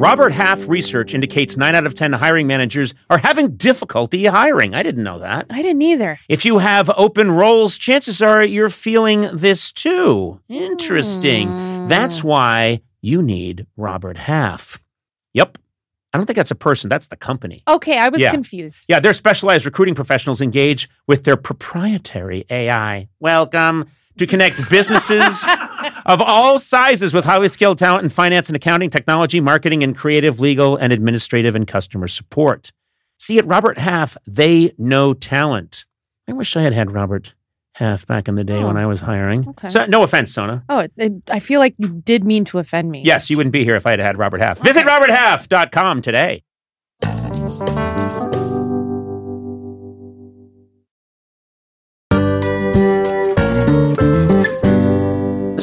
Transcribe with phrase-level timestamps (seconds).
[0.00, 4.74] Robert Half research indicates 9 out of 10 hiring managers are having difficulty hiring.
[4.74, 5.44] I didn't know that.
[5.50, 6.18] I didn't either.
[6.26, 10.40] If you have open roles, chances are you're feeling this too.
[10.48, 11.48] Interesting.
[11.48, 11.88] Hmm.
[11.88, 14.82] That's why you need Robert Half.
[15.34, 15.58] Yep.
[16.14, 17.62] I don't think that's a person, that's the company.
[17.68, 18.30] Okay, I was Yeah.
[18.30, 18.78] confused.
[18.88, 23.06] Yeah, their specialized recruiting professionals engage with their proprietary AI.
[23.20, 23.84] Welcome
[24.16, 25.44] to connect businesses
[26.06, 30.40] of all sizes with highly skilled talent in finance and accounting, technology, marketing, and creative,
[30.40, 32.72] legal, and administrative and customer support.
[33.18, 35.84] See, at Robert Half, they know talent.
[36.28, 37.34] I wish I had had Robert
[37.74, 39.48] Half back in the day Oh, when I was hiring.
[39.50, 39.68] okay.
[39.68, 40.64] So, no offense, Sona.
[40.68, 43.02] Oh, it, it- I feel like you did mean to offend me.
[43.04, 44.58] Yes, you wouldn't be here if I had had Robert Half.
[44.58, 46.42] Visit roberthalf.com today.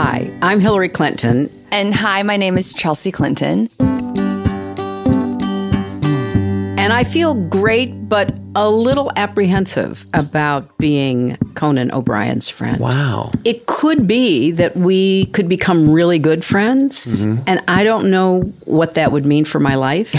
[0.00, 1.50] Hi, I'm Hillary Clinton.
[1.72, 3.68] And hi, my name is Chelsea Clinton.
[6.88, 12.80] And I feel great, but a little apprehensive about being Conan O'Brien's friend.
[12.80, 13.30] Wow.
[13.44, 17.42] It could be that we could become really good friends, mm-hmm.
[17.46, 20.12] and I don't know what that would mean for my life.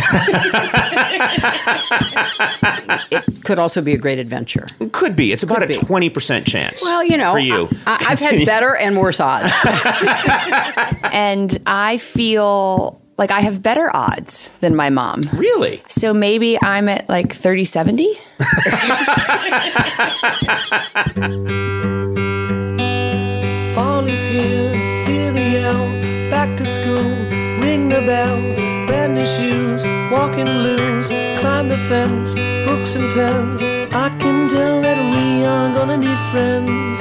[3.10, 4.68] it could also be a great adventure.
[4.92, 5.32] Could be.
[5.32, 6.10] It's about Could a be.
[6.10, 6.84] 20% chance.
[6.84, 7.68] Well, you know, For you.
[7.88, 9.52] I, I've had better and worse odds.
[11.12, 15.22] And I feel like I have better odds than my mom.
[15.34, 15.84] really?
[15.88, 18.08] So maybe I'm at like 30 70.
[23.76, 24.74] Fall is here,
[25.06, 26.30] hear the yell.
[26.32, 27.04] Back to school,
[27.62, 28.38] ring the bell.
[28.88, 31.10] Brand new shoes, walking blues.
[31.40, 33.62] Climb the fence, books and pens.
[33.94, 37.00] I can tell that we are gonna be friends.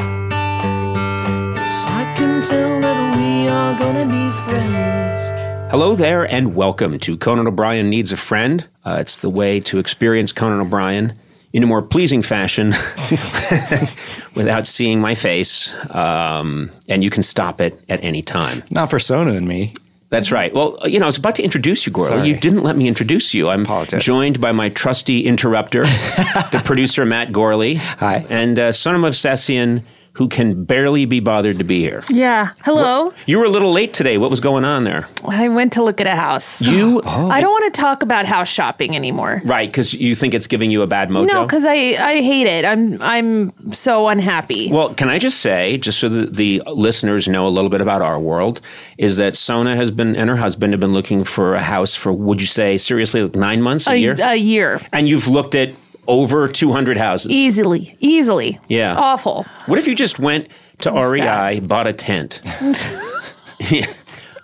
[1.56, 5.28] Yes, I can tell that we are gonna be friends.
[5.71, 8.67] Hello there, and welcome to Conan O'Brien Needs a Friend.
[8.87, 11.12] Uh, it's the way to experience Conan O'Brien
[11.53, 12.69] in a more pleasing fashion
[14.34, 15.77] without seeing my face.
[15.91, 18.62] Um, and you can stop it at any time.
[18.71, 19.73] Not for Sona and me.
[20.09, 20.55] That's right.
[20.55, 21.93] Well, you know, I was about to introduce you.
[21.93, 22.27] Sorry.
[22.27, 23.49] You didn't let me introduce you.
[23.49, 24.03] I'm Apologize.
[24.03, 25.83] joined by my trusty interrupter,
[26.50, 27.75] the producer, Matt Gorley.
[27.75, 28.25] Hi.
[28.31, 29.83] And uh, Sona Movsesian,
[30.19, 32.03] who can barely be bothered to be here.
[32.11, 32.51] Yeah.
[32.65, 33.15] Hello.
[33.27, 34.19] You were a little late today.
[34.19, 35.06] What was going on there?
[35.25, 36.61] I went to look at a house.
[36.61, 37.01] You.
[37.09, 37.31] Oh.
[37.31, 39.41] I don't want to talk about house shopping anymore.
[39.45, 41.27] Right, because you think it's giving you a bad mojo?
[41.27, 42.65] No, because I, I hate it.
[42.65, 44.71] I'm I'm so unhappy.
[44.71, 48.03] Well, can I just say, just so that the listeners know a little bit about
[48.03, 48.61] our world,
[48.99, 52.12] is that Sona has been and her husband have been looking for a house for,
[52.12, 54.17] would you say, seriously, like nine months, a, a, year?
[54.21, 54.81] a year.
[54.93, 55.71] and you've looked at
[56.08, 57.30] over 200 houses.
[57.30, 57.96] Easily.
[58.00, 58.58] Easily.
[58.69, 58.96] Yeah.
[58.96, 59.44] Awful.
[59.66, 60.48] What if you just went
[60.80, 62.41] to REI, bought a tent?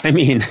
[0.04, 0.42] I mean,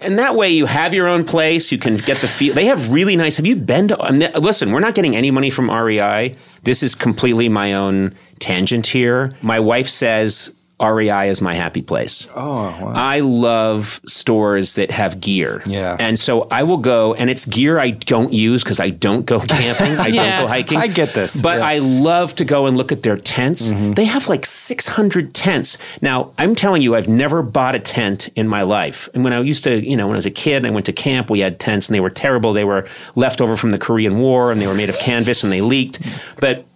[0.00, 1.72] and that way you have your own place.
[1.72, 2.54] You can get the feel.
[2.54, 3.36] They have really nice.
[3.38, 4.00] Have you been to?
[4.00, 6.36] I mean, listen, we're not getting any money from REI.
[6.62, 9.34] This is completely my own tangent here.
[9.42, 12.28] My wife says REI is my happy place.
[12.36, 12.92] Oh, wow.
[12.94, 15.62] I love stores that have gear.
[15.64, 15.96] Yeah.
[15.98, 19.40] And so I will go, and it's gear I don't use because I don't go
[19.48, 19.96] camping.
[19.96, 20.36] I Yeah.
[20.36, 20.78] don't go hiking.
[20.78, 21.66] I get this, But yeah.
[21.66, 23.70] I love to go and look at their tents.
[23.70, 23.92] Mm-hmm.
[23.92, 25.78] They have like 600 tents.
[26.02, 29.08] Now, I'm telling you, I've never bought a tent in my life.
[29.14, 30.86] And when I used to, you know, when I was a kid and I went
[30.86, 32.52] to camp, we had tents and they were terrible.
[32.52, 35.50] They were left over from the Korean War and they were made of canvas and
[35.52, 36.00] they leaked.
[36.38, 36.66] But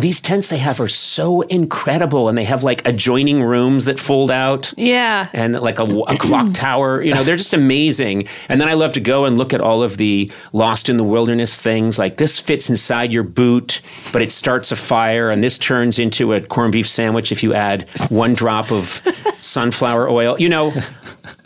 [0.00, 4.30] these tents they have are so incredible and they have like adjoining rooms that fold
[4.30, 5.28] out Yeah.
[5.32, 7.02] and like a, a clock tower.
[7.02, 8.26] You know, they're just amazing.
[8.48, 11.04] And then I love to go and look at all of the lost in the
[11.04, 11.98] wilderness things.
[11.98, 13.80] Like this fits inside your boot,
[14.12, 17.54] but it starts a fire, and this turns into a corned beef sandwich if you
[17.54, 19.02] add one drop of
[19.40, 20.36] sunflower oil.
[20.38, 20.72] You know.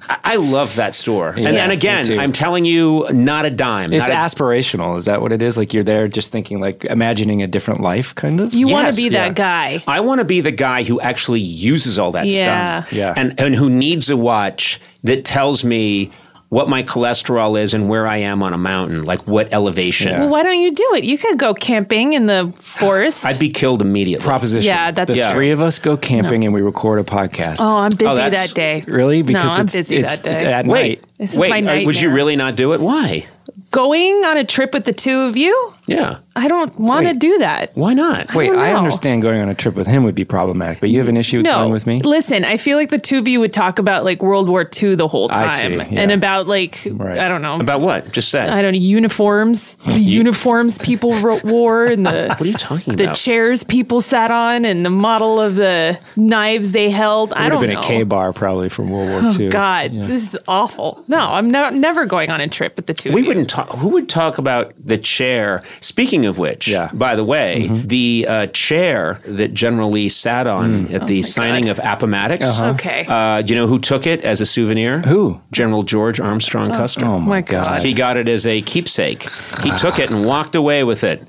[0.08, 1.28] I I love that store.
[1.30, 2.18] And, Yeah, and me again.
[2.18, 3.92] I'm telling you, not a dime.
[3.92, 4.96] It's a- aspirational.
[4.96, 5.56] Is that what it is?
[5.56, 8.54] Like you're there just thinking, like imagining a different life, kind of.
[8.54, 9.28] You want to be yeah.
[9.28, 9.82] that guy.
[9.86, 12.82] I want to be the guy who actually uses all that Yeah.
[12.82, 12.92] stuff.
[12.92, 13.14] Yeah.
[13.16, 16.10] And and who needs a watch that tells me
[16.54, 20.12] what my cholesterol is and where I am on a mountain, like what elevation.
[20.12, 20.20] Yeah.
[20.20, 21.02] Well, why don't you do it?
[21.02, 23.26] You could go camping in the forest.
[23.26, 24.22] I'd be killed immediately.
[24.24, 24.64] Proposition.
[24.68, 25.32] Yeah, that's- the Yeah.
[25.34, 27.56] three of us go camping and we record a podcast.
[27.58, 28.84] oh, I'm busy that's- that day.
[28.86, 29.22] really?
[29.22, 30.52] Because no, I'm it's, busy it's that day.
[30.52, 31.02] at Wait, night.
[31.18, 31.64] This is wait.
[31.64, 32.80] my uh, would you really not do it?
[32.80, 33.26] Why?
[33.74, 35.74] Going on a trip with the two of you?
[35.86, 36.18] Yeah.
[36.36, 37.70] I don't want to do that.
[37.76, 38.34] Why not?
[38.34, 38.78] Wait, don't I know.
[38.78, 41.38] understand going on a trip with him would be problematic, but you have an issue
[41.38, 42.00] with No, going with me?
[42.00, 42.44] listen.
[42.44, 45.06] I feel like the two of you would talk about like World War II the
[45.06, 46.00] whole I see, time, yeah.
[46.00, 47.18] and about like Right.
[47.18, 48.10] I don't know About what?
[48.12, 48.40] Just say.
[48.40, 52.96] I don't know uniforms, the uniforms people ro- wore, and the what are you talking
[52.96, 53.16] the about?
[53.16, 57.32] chairs people sat on, and the model of the knives they held.
[57.34, 57.80] I Would have don't been know.
[57.80, 59.46] a K bar probably from World War II.
[59.48, 61.04] Oh God, this is awful.
[61.06, 63.12] No, I'm no, never going on a trip with the two.
[63.12, 63.28] we of you.
[63.28, 63.63] wouldn't talk.
[63.78, 65.62] Who would talk about the chair?
[65.80, 66.90] Speaking of which, Yeah.
[66.92, 71.78] by the way, the uh, chair that General Lee sat on at the signing of
[71.82, 72.60] Appomattox.
[72.60, 73.04] Okay.
[73.08, 75.00] Uh, do you know who took it as a souvenir?
[75.02, 75.40] Who?
[75.52, 77.04] General George Armstrong Custer.
[77.04, 77.82] Oh my God.
[77.82, 79.22] He got it as a keepsake.
[79.62, 81.22] He took it and walked away with it,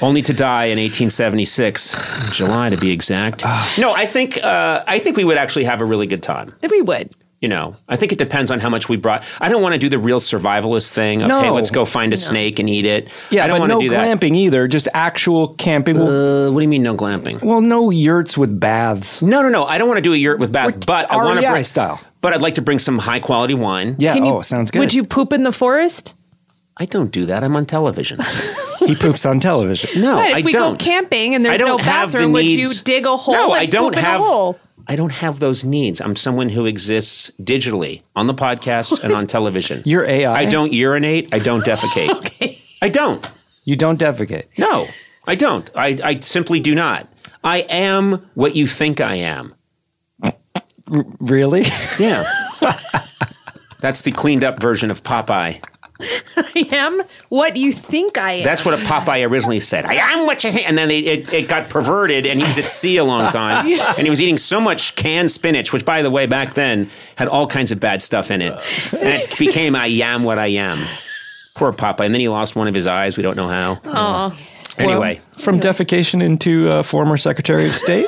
[0.00, 3.44] only to die in 1876, July to be exact.
[3.78, 6.54] no, I think uh, I think we would actually have a really good time.
[6.70, 7.10] we would.
[7.40, 9.24] You know, I think it depends on how much we brought.
[9.40, 11.18] I don't want to do the real survivalist thing.
[11.22, 11.54] Okay, No.
[11.54, 13.10] let's go find a snake and eat it.
[13.30, 14.18] Yeah, I don't but want no to do that.
[14.20, 14.66] glamping either.
[14.66, 15.96] Just actual camping.
[15.98, 17.40] Uh, what do you mean no glamping?
[17.40, 19.22] well, no yurts with baths.
[19.22, 19.64] No, no, no.
[19.64, 21.64] I don't want to do a yurt with baths, but I want to REI bring
[21.64, 22.00] style.
[22.22, 23.94] But I'd like to bring some high quality wine.
[24.00, 24.14] Yeah.
[24.14, 24.80] Can you- oh, sounds good.
[24.80, 26.14] Would you poop in the forest?
[26.76, 27.44] I don't do that.
[27.44, 28.18] I'm on television.
[28.78, 30.00] He poops on television.
[30.00, 30.78] No, Right, if I we don't.
[30.78, 33.60] go camping and there's no have the bathroom, would you dig a hole No, and
[33.60, 34.20] I don't poop in have.
[34.90, 36.00] I don't have those needs.
[36.00, 39.82] I'm someone who exists digitally on the podcast and on television.
[39.84, 40.32] You're AI?
[40.34, 41.32] I don't urinate.
[41.34, 42.08] I don't defecate.
[42.18, 42.58] Okay.
[42.80, 43.28] I don't.
[43.64, 44.44] You don't defecate.
[44.56, 44.86] No,
[45.26, 45.68] I don't.
[45.74, 47.06] I, I simply do not.
[47.44, 49.54] I am what you think I am.
[50.88, 51.64] Really?
[51.98, 52.24] Yeah.
[53.80, 55.62] That's the cleaned up version of Popeye.
[56.00, 58.44] I am what you think I am.
[58.44, 59.84] That's what a Popeye originally said.
[59.84, 60.68] I am what you think.
[60.68, 63.66] And then they, it, it got perverted, and he was at sea a long time.
[63.66, 67.28] And he was eating so much canned spinach, which, by the way, back then had
[67.28, 68.52] all kinds of bad stuff in it.
[68.92, 70.78] And it became I am what I am.
[71.54, 72.04] Poor Popeye.
[72.04, 73.16] And then he lost one of his eyes.
[73.16, 74.32] We don't know how.
[74.78, 75.20] Anyway.
[75.32, 78.06] From defecation into uh, former Secretary of State?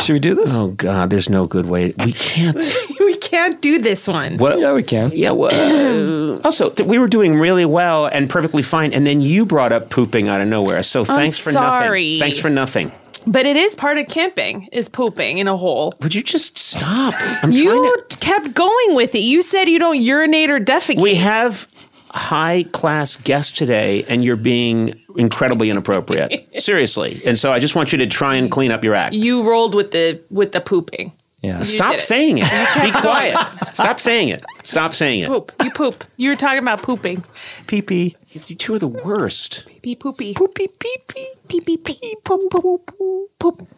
[0.00, 0.54] Should we do this?
[0.54, 1.92] oh, God, there's no good way.
[2.04, 2.56] We can't.
[3.30, 4.36] we can't do this one.
[4.38, 4.58] What?
[4.58, 5.10] Yeah, we can.
[5.14, 5.32] Yeah.
[5.32, 9.72] Well, also, th- we were doing really well and perfectly fine, and then you brought
[9.72, 10.82] up pooping out of nowhere.
[10.82, 12.04] So thanks for sorry.
[12.12, 12.20] nothing.
[12.20, 12.92] Thanks for nothing.
[13.26, 15.94] But it is part of camping is pooping in a hole.
[16.00, 17.12] Would you just stop?
[17.42, 18.16] I'm You trying to.
[18.18, 19.18] kept going with it.
[19.18, 21.00] You said you don't urinate or defecate.
[21.00, 21.68] We have
[22.10, 26.48] high class guests today, and you're being incredibly inappropriate.
[26.62, 27.20] Seriously.
[27.26, 29.14] And so I just want you to try and clean up your act.
[29.14, 31.12] you rolled with the with the pooping.
[31.40, 31.62] Yeah.
[31.62, 32.02] Stop did it.
[32.02, 32.44] saying it.
[32.82, 33.36] Be quiet.
[33.72, 34.44] Stop saying it.
[34.64, 35.28] Stop saying it.
[35.28, 35.52] Poop.
[35.62, 36.04] You poop.
[36.16, 37.22] You were talking about pooping.
[37.66, 38.16] Pee pee.
[38.30, 39.66] You two are the worst.
[39.82, 40.34] Pee poopy.
[40.34, 41.28] Poopy pee pee.
[41.48, 42.16] Pee pee pee.
[42.24, 42.92] Poop poop
[43.38, 43.68] poop.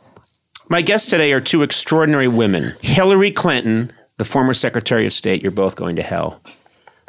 [0.69, 5.51] My guests today are two extraordinary women Hillary Clinton, the former Secretary of State, you're
[5.51, 6.41] both going to hell.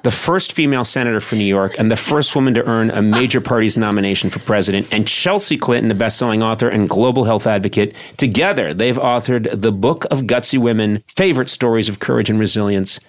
[0.04, 3.40] The first female senator for New York and the first woman to earn a major
[3.40, 7.96] party's nomination for president, and Chelsea Clinton, the best-selling author and global health advocate.
[8.18, 13.00] Together, they've authored the Book of Gutsy Women: Favorite Stories of Courage and Resilience.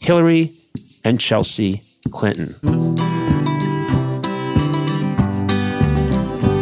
[0.00, 0.50] Hillary
[1.04, 2.46] and Chelsea Clinton.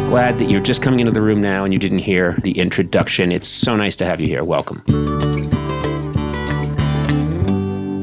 [0.09, 3.31] Glad that you're just coming into the room now and you didn't hear the introduction.
[3.31, 4.43] It's so nice to have you here.
[4.43, 4.83] Welcome.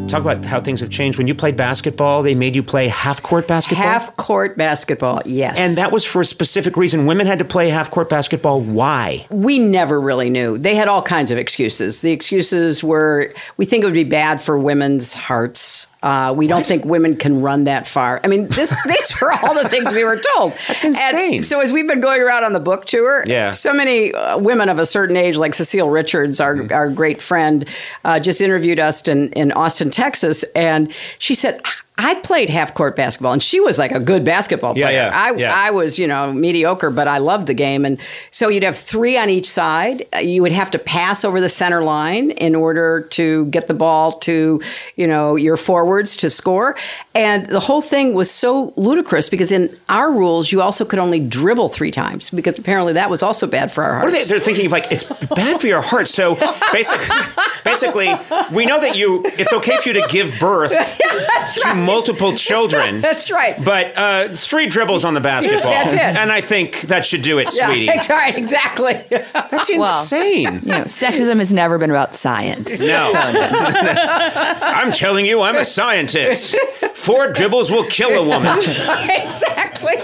[0.08, 1.18] Talk about how things have changed.
[1.18, 3.84] When you played basketball, they made you play half court basketball.
[3.84, 5.56] Half court basketball, yes.
[5.58, 7.06] and that was for a specific reason.
[7.06, 8.60] Women had to play half court basketball.
[8.60, 9.26] Why?
[9.30, 10.58] we never really knew.
[10.58, 12.00] They had all kinds of excuses.
[12.00, 15.86] The excuses were we think it would be bad for women's hearts.
[16.02, 18.20] Uh, we don't think women can run that far.
[18.22, 20.52] I mean, this, these were all the things we were told.
[20.68, 21.36] That's insane.
[21.36, 23.50] And so as we've been going around on the book tour, Yeah.
[23.52, 26.72] so many uh, women of a certain age, like Cecile Richards, our, Mm-hmm.
[26.72, 27.66] our great friend,
[28.04, 31.60] uh, just interviewed us in, in Austin, Texas, and she said,
[31.98, 34.90] I played half court basketball, and she was like a good basketball player.
[34.90, 35.54] yeah, I, yeah.
[35.54, 37.86] I was, you know, mediocre, but I loved the game.
[37.86, 37.98] And
[38.30, 40.04] so you'd have three on each side.
[40.14, 43.72] Uh, You would have to pass over the center line in order to get the
[43.74, 44.60] ball to,
[44.96, 46.76] you know, your forwards to score.
[47.14, 51.18] And the whole thing was so ludicrous because in our rules, you also could only
[51.20, 54.28] dribble three times because apparently that was also bad for our What are hearts.
[54.28, 56.08] they, they're thinking like it's bad for your heart.
[56.08, 56.34] So
[56.72, 57.06] basically,
[57.64, 58.06] Basically,
[58.52, 59.22] we know that you.
[59.24, 60.70] It's okay for you to give birth
[61.62, 63.00] to multiple children.
[63.00, 63.62] That's right.
[63.64, 66.00] But uh, three dribbles on the basketball, That's it.
[66.00, 67.86] and I think that should do it, Yeah, sweetie.
[67.86, 68.94] that's right, exactly.
[69.10, 70.60] That's insane.
[70.62, 72.80] You know, sexism has never been about science.
[72.82, 73.12] No.
[73.14, 76.56] I'm telling you, I'm a scientist.
[76.94, 78.58] Four dribbles will kill a woman.
[78.58, 79.94] exactly.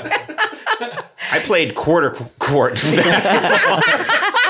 [1.31, 3.81] I played quarter qu- court basketball.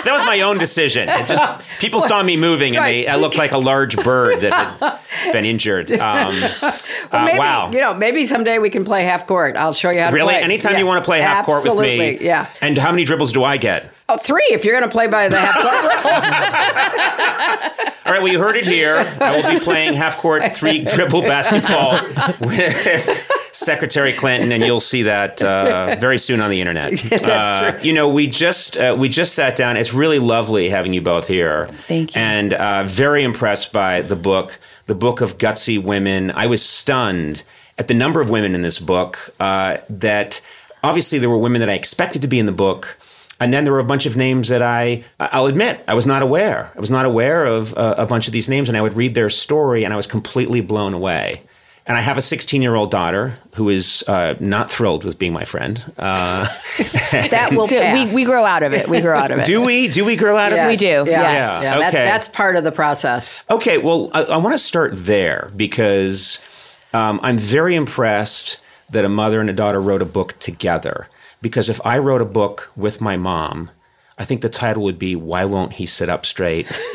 [0.04, 1.08] that was my own decision.
[1.08, 1.44] It just
[1.78, 4.52] people saw me moving and they, I looked like a large bird that
[5.10, 5.92] had been injured.
[5.92, 6.42] Um,
[7.26, 7.70] Maybe, wow.
[7.72, 9.56] You know, maybe someday we can play half court.
[9.56, 10.18] I'll show you how to play.
[10.20, 10.34] Really?
[10.34, 10.78] Anytime Yeah.
[10.80, 12.18] you want to play half court with me.
[12.20, 12.46] Yeah.
[12.60, 13.90] And how many dribbles do I get?
[14.08, 15.92] Oh, three if you're going to play by the half court rules.
[18.04, 18.96] All right, well, you heard it here.
[19.20, 21.92] I will be playing half court three dribble basketball
[22.40, 26.92] with Secretary Clinton, and you'll see that uh, very soon on the internet.
[26.98, 27.80] That's Uh, true.
[27.82, 29.76] You know, we just uh, we just sat down.
[29.76, 31.66] It's really lovely having you both here.
[31.86, 32.20] Thank you.
[32.20, 36.30] And uh, very impressed by the book, the book of gutsy women.
[36.30, 37.44] I was stunned
[37.78, 39.34] at the number of women in this book.
[39.40, 40.40] Uh, that
[40.82, 42.98] obviously there were women that I expected to be in the book.
[43.40, 46.22] And then there were a bunch of names that I, I'll admit, I was not
[46.22, 46.70] aware.
[46.76, 49.16] I was not aware of uh, a bunch of these names, and I would read
[49.16, 51.42] their story, and I was completely blown away.
[51.84, 55.32] And I have a 16 year old daughter who is uh, not thrilled with being
[55.32, 55.82] my friend.
[55.98, 56.44] Uh,
[57.10, 58.14] that will Do- pass.
[58.14, 58.88] we, we grow out of it.
[58.88, 59.46] We grow out of it.
[59.46, 59.88] do we?
[59.88, 60.66] Do we grow out of it?
[60.68, 61.62] We do, Yeah, yes.
[61.64, 62.04] yeah, that- Okay.
[62.04, 63.42] that's part of the process.
[63.50, 66.38] Okay, well, I, I want to start there because
[66.94, 68.60] um, I'm very impressed
[68.90, 71.08] that a mother and a daughter wrote a book together.
[71.40, 73.70] Because if I wrote a book with my mom,
[74.18, 76.66] I think the title would be "Why Won't He Sit Up Straight?"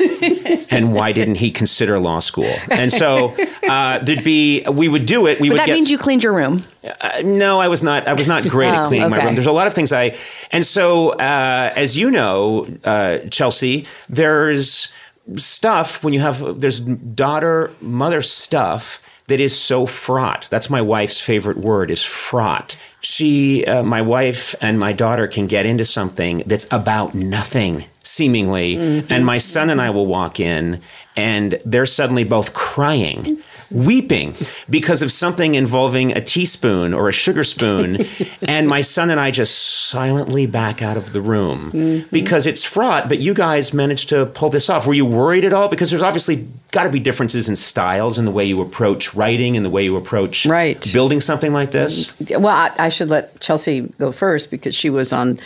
[0.70, 2.52] and why didn't he consider law school?
[2.70, 3.34] And so
[3.68, 5.40] uh, there'd be we would do it.
[5.40, 6.64] We But would that get, means you cleaned your room.
[7.00, 8.06] uh, no, I was not.
[8.08, 9.34] I was not great at Oh, cleaning my room.
[9.34, 10.16] There's a lot of things I,
[10.50, 14.88] and so uh, as you know, uh, Chelsea, there's
[15.36, 20.48] stuff when you have there's daughter mother stuff that is so fraught.
[20.50, 22.76] That's my wife's favorite word is fraught.
[23.00, 28.76] She, uh, my wife, and my daughter can get into something that's about nothing seemingly,
[29.10, 30.80] and my son and I will walk in,
[31.16, 34.34] and they're suddenly both crying weeping
[34.70, 38.06] because of something involving a teaspoon or a sugar spoon.
[38.42, 39.58] and my son and I just
[39.88, 44.50] silently back out of the room because it's fraught, but you guys managed to pull
[44.50, 44.86] this off.
[44.86, 45.68] Were you worried at all?
[45.68, 49.56] Because there's obviously got to be differences in styles in the way you approach writing
[49.56, 50.90] and the way you approach Right.
[50.92, 52.10] building something like this.
[52.30, 55.38] Well, I, I should let Chelsea go first because she was on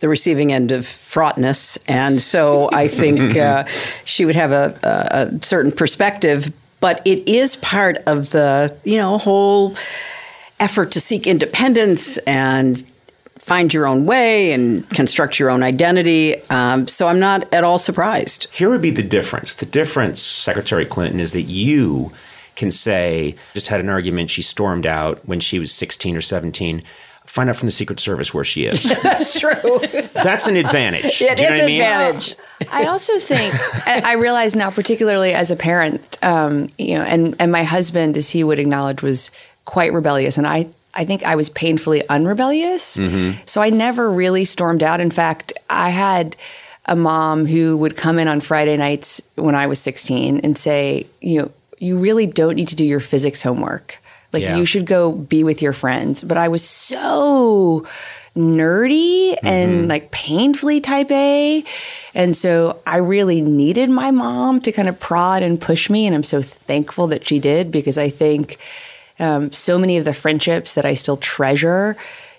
[0.00, 3.64] the receiving end of fraughtness, and so I think uh,
[4.04, 6.52] she would have a, a, a certain perspective.
[6.80, 9.74] But it is part of the you know whole
[10.60, 12.84] effort to seek independence and
[13.38, 16.36] find your own way and construct your own identity.
[16.50, 18.46] Um, so I'm not at all surprised.
[18.52, 19.54] Here would be the difference.
[19.54, 22.12] The difference, Secretary Clinton, is that you
[22.56, 26.82] can say, just had an argument, she stormed out when she was 16 or 17.
[27.28, 28.82] Find out from the Secret Service where she is.
[29.02, 29.80] That's true.
[30.14, 31.20] That's an advantage.
[31.22, 31.82] It Do you know is what I mean?
[31.82, 32.36] advantage.
[32.72, 33.54] I also think
[33.86, 38.16] I I realize now, particularly as a parent, um, you know, and and my husband,
[38.16, 39.30] as he would acknowledge, was
[39.64, 40.68] quite rebellious, and I.
[40.94, 42.98] I think I was painfully unrebellious.
[43.44, 45.00] So I never really stormed out.
[45.00, 46.34] In fact, I had
[46.86, 51.06] a mom who would come in on Friday nights when I was 16 and say,
[51.20, 53.98] you know, you really don't need to do your physics homework.
[54.32, 54.56] Like Yeah.
[54.56, 56.22] you should go be with your friends.
[56.22, 57.86] But I was so
[58.36, 61.64] nerdy and like painfully type A.
[62.14, 66.06] And so I really needed my mom to kind of prod and push me.
[66.06, 68.58] And I'm so thankful that she did because I think
[69.18, 71.96] um, so many of the friendships that I still treasure,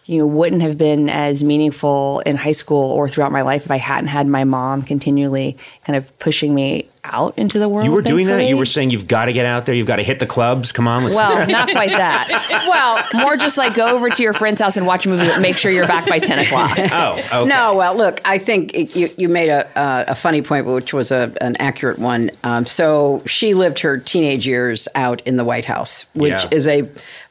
[0.10, 3.72] you know, wouldn't have been as meaningful in high school or throughout my life if
[3.72, 7.86] I hadn't had my mom continually kind of pushing me out into the world.
[7.86, 8.44] You were doing that?
[8.46, 10.72] You were saying you've got to get out there, you've got to hit the clubs.
[10.72, 12.28] Come on, let's Well, not quite that.
[12.68, 15.40] Well, more just like go over to your friend's house and watch a movie, but
[15.42, 16.78] make sure you're back by 10 o'clock.
[16.92, 17.46] Oh, okay.
[17.46, 20.92] No, well, look, I think it, you, you made a, uh, a funny point, which
[20.92, 22.32] was a, an accurate one.
[22.44, 26.50] Um, so she lived her teenage years out in the White House, which Yeah.
[26.52, 26.90] is a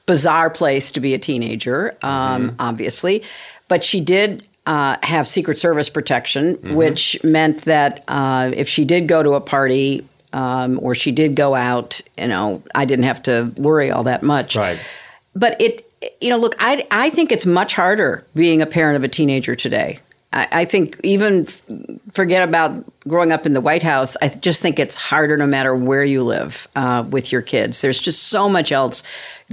[0.09, 3.23] bizarre place to be a teenager, um, obviously.
[3.69, 4.45] But she did.
[4.67, 9.41] Uh, have Secret Service protection, which meant that uh, if she did go to a
[9.41, 14.03] party um, or she did go out, you know, I didn't have to worry all
[14.03, 14.57] that much.
[14.57, 14.79] Right.
[15.35, 19.05] But it, you know, look, I, I think it's much harder being a parent of
[19.05, 20.01] a teenager today.
[20.33, 21.47] I, I think even
[22.13, 24.17] forget about growing up in the White House.
[24.21, 27.81] I just think it's harder no matter where you live uh, with your kids.
[27.81, 29.03] There's just so much else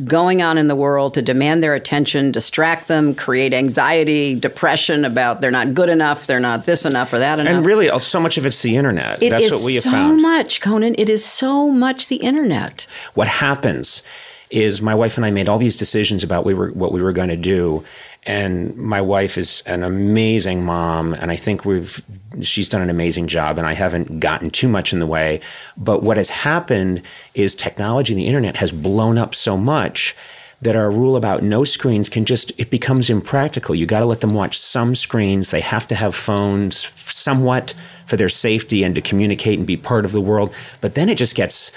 [0.04, 5.40] going on in the world to demand their attention, distract them, create anxiety, depression about
[5.40, 7.54] they're not good enough, they're not this enough or that enough.
[7.54, 9.24] And really, uh, so much of it's the internet.
[9.24, 10.22] It That's is what we have so found.
[10.22, 10.96] much, Conan.
[10.98, 12.86] It is so much the internet.
[13.14, 14.04] what happens
[14.50, 17.14] is my wife and I made all these decisions about we were what we were
[17.14, 17.84] going to do,
[18.26, 22.04] and my wife is an amazing mom, and I think we've
[22.42, 25.42] she's done an amazing job, and I haven't gotten too much in the way.
[25.78, 27.02] But what has happened
[27.34, 30.16] is technology and the internet has blown up so much
[30.62, 33.76] that our rule about no screens can just it becomes impractical.
[33.76, 35.52] You got to let them watch some screens.
[35.52, 37.76] They have to have phones somewhat
[38.08, 40.54] for their safety and to communicate and be part of the world.
[40.82, 41.72] But then it just gets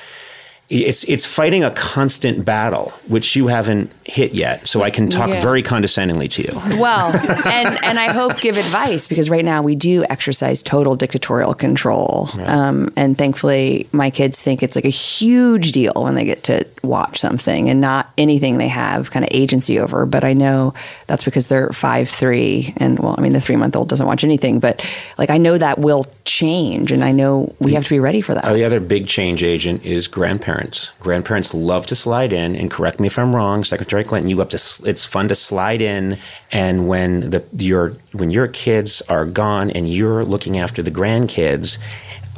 [0.71, 4.67] it's it's fighting a constant battle which you haven't hit yet.
[4.67, 5.43] So I can talk Yeah.
[5.43, 6.79] very condescendingly to you.
[6.81, 7.13] Well,
[7.47, 12.29] and and I hope give advice because right now we do exercise total dictatorial control,
[12.47, 16.67] um, and thankfully my kids think it's like a huge deal when they get to
[16.83, 20.07] watch something and not anything they have kind of agency over.
[20.07, 20.73] But I know
[21.07, 24.25] that's because they're five, three, and well, I mean the three month old doesn't watch
[24.25, 24.85] anything, but
[25.19, 28.35] like I know that will change, and I know we have to be ready for
[28.35, 28.45] that.
[28.45, 30.93] Uh, the other big change agent is grandparents.
[31.01, 34.31] Grandparents love to slide in, and correct me if I'm wrong, Secretary Clinton.
[34.31, 34.61] You love to.
[34.85, 36.19] It's fun to slide in,
[36.53, 41.79] and when the your when your kids are gone and you're looking after the grandkids,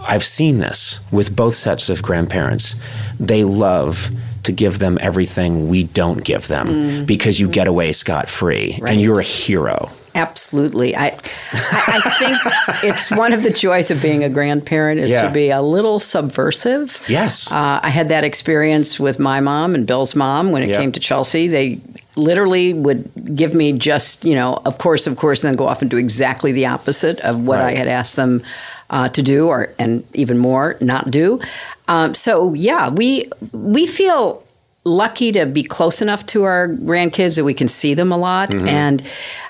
[0.00, 2.76] I've seen this with both sets of grandparents.
[3.18, 4.10] They love
[4.44, 7.06] to give them everything we don't give them mm.
[7.06, 7.70] because you get mm-hmm.
[7.70, 9.90] away scot free, and you're a hero.
[10.14, 10.96] Absolutely.
[10.96, 11.12] I, I,
[11.52, 15.22] I think it's one of the joys of being a grandparent is Yeah.
[15.22, 17.00] to be a little subversive.
[17.08, 17.50] Yes.
[17.50, 20.78] Uh, I had that experience with my mom and Bill's mom when it Yeah.
[20.78, 21.46] came to Chelsea.
[21.46, 21.80] They
[22.16, 25.80] literally would give me just, you know, of course, of course, and then go off
[25.80, 28.42] and do exactly the opposite of what I had asked them
[28.90, 31.40] uh, to do, or and even more, not do.
[31.86, 34.42] Um, so yeah, we we feel
[34.84, 38.50] lucky to be close enough to our grandkids that we can see them a lot.
[38.50, 38.68] Mm-hmm.
[38.68, 39.02] And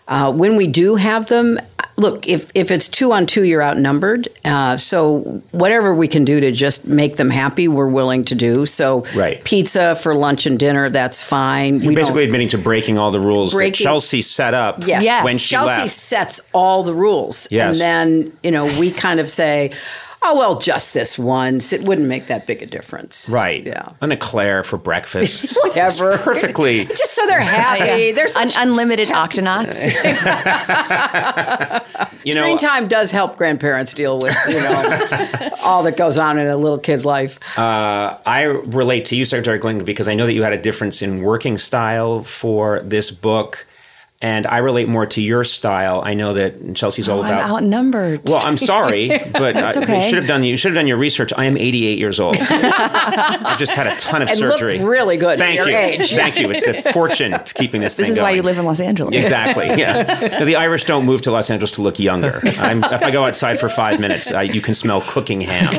[0.09, 1.61] uh, when we do have them,
[1.97, 4.29] look, if, if it's two on two, you're outnumbered.
[4.45, 5.21] Uh, so
[5.53, 8.67] whatever we can do to just make them happy, we're willing to do.
[8.67, 9.43] So Right.
[9.45, 11.77] pizza for lunch and dinner, that's fine.
[11.81, 15.05] You're we basically admitting to breaking all the rules Breaking- that Chelsea set up Yes.
[15.05, 15.25] Yes.
[15.25, 15.91] when she Chelsea left.
[15.93, 17.47] sets all the rules.
[17.53, 17.81] Yes.
[17.81, 19.71] And then, you know, we kind of say,
[20.23, 21.73] oh, well, just this once.
[21.73, 23.29] It wouldn't make that big a difference.
[23.29, 23.65] Right.
[23.67, 23.93] Yeah.
[24.01, 25.57] An eclair for breakfast.
[25.63, 26.13] Whatever.
[26.13, 26.85] It's perfectly.
[27.01, 28.13] Just so they're happy.
[28.13, 29.91] There's Un- unlimited octonauts.
[32.23, 36.39] You know, Screen time does help grandparents deal with, you know, all that goes on
[36.39, 37.39] in a little kid's life.
[37.59, 41.01] Uh, I relate to you, Secretary Clinton, because I know that you had a difference
[41.01, 43.67] in working style for this book,
[44.23, 46.03] and I relate more to your style.
[46.05, 47.51] I know that Chelsea's all Oh, I'm about.
[47.51, 48.29] outnumbered.
[48.29, 50.03] well, I'm sorry, but I- okay.
[50.03, 51.33] you should have done you should have done your research.
[51.37, 52.37] I am 88 years old.
[52.41, 54.79] I've just had a ton of And look surgery.
[54.85, 55.77] really good for Thank your you.
[55.77, 56.11] age.
[56.13, 56.51] Thank you.
[56.51, 57.97] It's a fortune to keeping this.
[57.97, 58.37] this thing is why going.
[58.37, 59.15] you live in Los Angeles.
[59.15, 59.67] Exactly.
[59.69, 60.03] Yeah.
[60.39, 62.41] No, the Irish don't move to Los Angeles to look younger.
[62.59, 65.71] I'm, if I go outside for five minutes, I, you can smell cooking ham.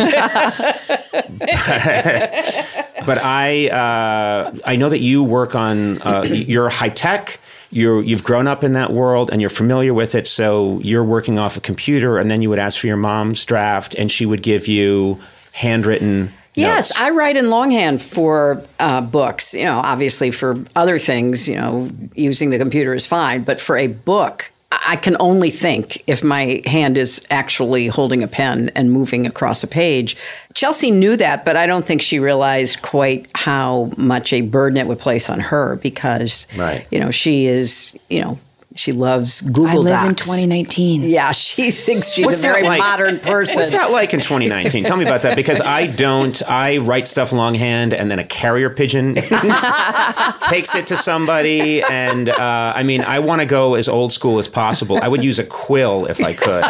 [3.05, 6.01] but I, uh, I know that you work on.
[6.01, 7.39] Uh, you're high tech.
[7.71, 10.27] You're, you've grown up in that world and you're familiar with it.
[10.27, 13.95] So you're working off a computer, and then you would ask for your mom's draft,
[13.95, 15.19] and she would give you
[15.53, 16.33] handwritten.
[16.53, 16.99] Yes, notes.
[16.99, 19.53] I write in longhand for uh, books.
[19.53, 23.43] You know, obviously for other things, you know, using the computer is fine.
[23.43, 28.27] But for a book, I can only think if my hand is actually holding a
[28.27, 30.15] pen and moving across a page.
[30.53, 34.87] Chelsea knew that, but I don't think she realized quite how much a burden it
[34.87, 36.85] would place on her because, Right.
[36.89, 38.39] you know, she is, you know,
[38.75, 41.03] she loves Google I live in 2019.
[41.03, 42.79] Yeah, she thinks she's What's a very like?
[42.79, 43.57] modern person.
[43.57, 44.83] What's that like in 2019?
[44.85, 46.41] Tell me about that because I don't.
[46.49, 49.15] I write stuff longhand and then a carrier pigeon
[50.39, 51.83] takes it to somebody.
[51.83, 54.99] And uh, I mean, I want to go as old school as possible.
[55.01, 56.63] I would use a quill if I could.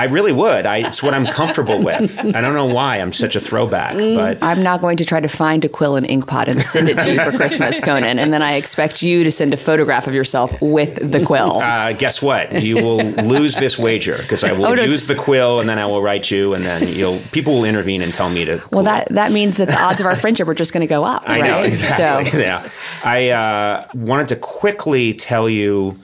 [0.00, 0.64] I really would.
[0.66, 2.18] I, it's what I'm comfortable with.
[2.24, 5.28] I don't know why I'm such a throwback, but I'm not going to try to
[5.28, 8.18] find a quill and ink pot and send it to you for Christmas, Conan.
[8.18, 11.58] And then I expect you to send a photograph of yourself with the quill.
[11.60, 12.62] uh, guess what?
[12.62, 15.78] You will lose this wager because I will Oh, no, use the quill and then
[15.78, 18.62] I will write you, and then you'll people will intervene and tell me to.
[18.72, 21.04] well, that that means that the odds of our friendship are just going to go
[21.04, 21.46] up, I right?
[21.50, 22.30] know exactly.
[22.30, 22.68] So yeah,
[23.04, 25.98] I uh, wanted to quickly tell you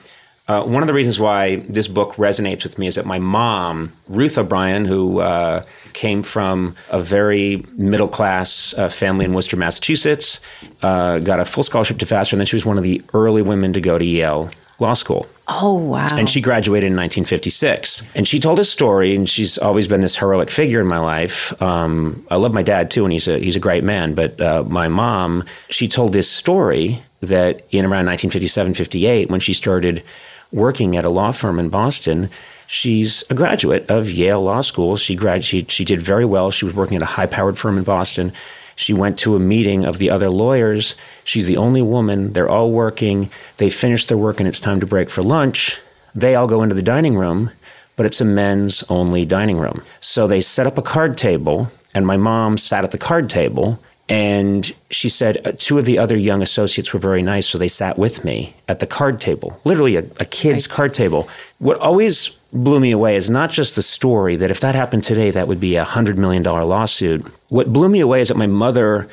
[0.47, 3.91] Uh, one of the reasons why this book resonates with me is that my mom,
[4.07, 10.39] Ruth O'Brien, who uh, came from a very middle class uh, family in Worcester, Massachusetts,
[10.81, 13.41] uh, got a full scholarship to Vassar, and then she was one of the early
[13.41, 15.27] women to go to Yale Law School.
[15.49, 16.09] Oh, wow.
[16.11, 18.03] And she graduated in 1956.
[18.15, 21.59] And she told a story, and she's always been this heroic figure in my life.
[21.61, 24.13] Um, I love my dad too, and he's a he's a great man.
[24.13, 29.53] But uh, my mom, she told this story that in around 1957, 58, when she
[29.53, 30.03] started
[30.51, 32.29] working at a law firm in Boston.
[32.67, 34.97] She's a graduate of Yale Law School.
[34.97, 36.51] She grad she, she did very well.
[36.51, 38.33] She was working at a high-powered firm in Boston.
[38.75, 40.95] She went to a meeting of the other lawyers.
[41.23, 42.33] She's the only woman.
[42.33, 43.29] They're all working.
[43.57, 45.79] They finish their work and it's time to break for lunch.
[46.13, 47.51] They all go into the dining room,
[47.95, 49.81] but it's a men's only dining room.
[49.99, 53.79] So they set up a card table, and my mom sat at the card table.
[54.09, 57.67] And she said uh, two of the other young associates were very nice, so they
[57.67, 61.27] sat with me at the card table, literally a, a kid's card table.
[61.59, 65.31] What always blew me away is not just the story that if that happened today,
[65.31, 67.25] that would be a $100 million lawsuit.
[67.49, 69.07] What blew me away is that my mother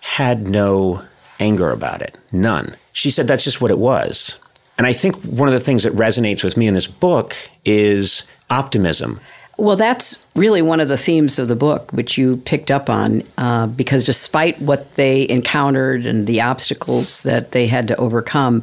[0.00, 1.02] had no
[1.40, 2.76] anger about it, none.
[2.92, 4.38] She said that's just what it was.
[4.76, 8.24] And I think one of the things that resonates with me in this book is
[8.50, 9.20] optimism.
[9.56, 13.22] Well, that's really one of the themes of the book, which you picked up on,
[13.38, 18.62] uh, because despite what they encountered and the obstacles that they had to overcome,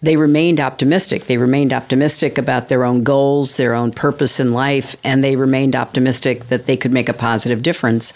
[0.00, 1.26] they remained optimistic.
[1.26, 5.74] They remained optimistic about their own goals, their own purpose in life, and they remained
[5.74, 8.14] optimistic that they could make a positive difference.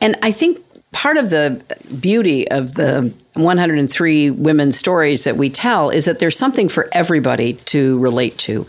[0.00, 0.58] And I think
[0.90, 1.62] part of the
[2.00, 7.54] beauty of the 103 women's stories that we tell is that there's something for everybody
[7.54, 8.66] to relate to.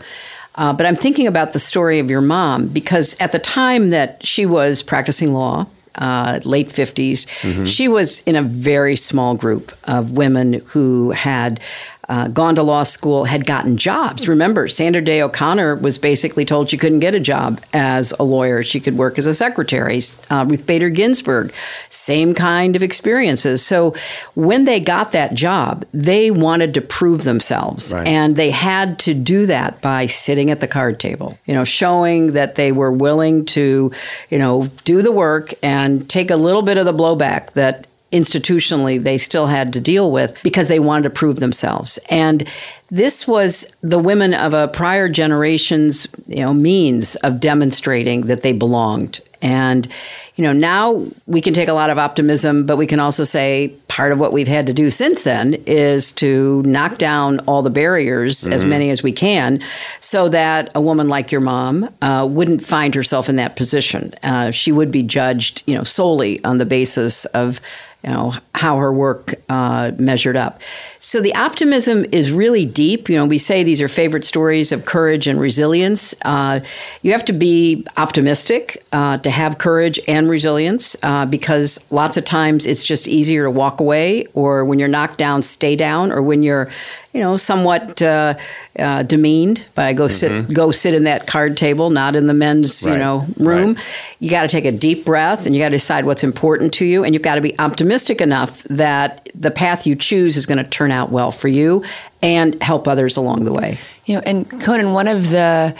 [0.56, 4.24] Uh, but I'm thinking about the story of your mom because at the time that
[4.24, 5.66] she was practicing law,
[5.96, 11.60] uh, late 50s, she was in a very small group of women who had
[12.08, 14.28] uh, gone to law school, had gotten jobs.
[14.28, 18.62] Remember, Sandra Day O'Connor was basically told she couldn't get a job as a lawyer.
[18.62, 20.00] She could work as a secretary.
[20.30, 21.52] Uh, Ruth Bader Ginsburg,
[21.90, 23.64] same kind of experiences.
[23.64, 23.94] So
[24.34, 27.92] when they got that job, they wanted to prove themselves.
[27.92, 28.06] Right.
[28.06, 32.32] And they had to do that by sitting at the card table, you know, showing
[32.32, 33.92] that they were willing to,
[34.30, 39.02] you know, do the work and take a little bit of the blowback that institutionally
[39.02, 41.98] they still had to deal with because they wanted to prove themselves.
[42.08, 42.48] And
[42.90, 48.52] this was the women of a prior generation's, you know, means of demonstrating that they
[48.52, 49.20] belonged.
[49.42, 49.88] And
[50.36, 53.68] you know, now we can take a lot of optimism, but we can also say
[53.88, 57.70] part of what we've had to do since then is to knock down all the
[57.70, 59.62] barriers, as many as we can,
[60.00, 64.12] so that a woman like your mom uh, wouldn't find herself in that position.
[64.22, 67.58] Uh, she would be judged, you know, solely on the basis of
[68.04, 70.60] you know how her work uh, measured up.
[71.06, 73.08] So the optimism is really deep.
[73.08, 76.16] You know, we say these are favorite stories of courage and resilience.
[76.24, 76.58] Uh,
[77.02, 82.24] you have to be optimistic uh, to have courage and resilience uh, because lots of
[82.24, 86.22] times it's just easier to walk away, or when you're knocked down, stay down, or
[86.22, 86.68] when you're
[87.16, 88.34] you know, somewhat uh,
[88.78, 92.82] uh, demeaned by go sit go sit in that card table, not in the men's
[92.82, 93.74] you know room.
[93.74, 93.84] Right.
[94.20, 96.84] You got to take a deep breath and you got to decide what's important to
[96.84, 100.62] you, and you've got to be optimistic enough that the path you choose is going
[100.62, 101.84] to turn out well for you
[102.22, 103.78] and help others along the way.
[104.04, 105.74] You know, and Conan, one of the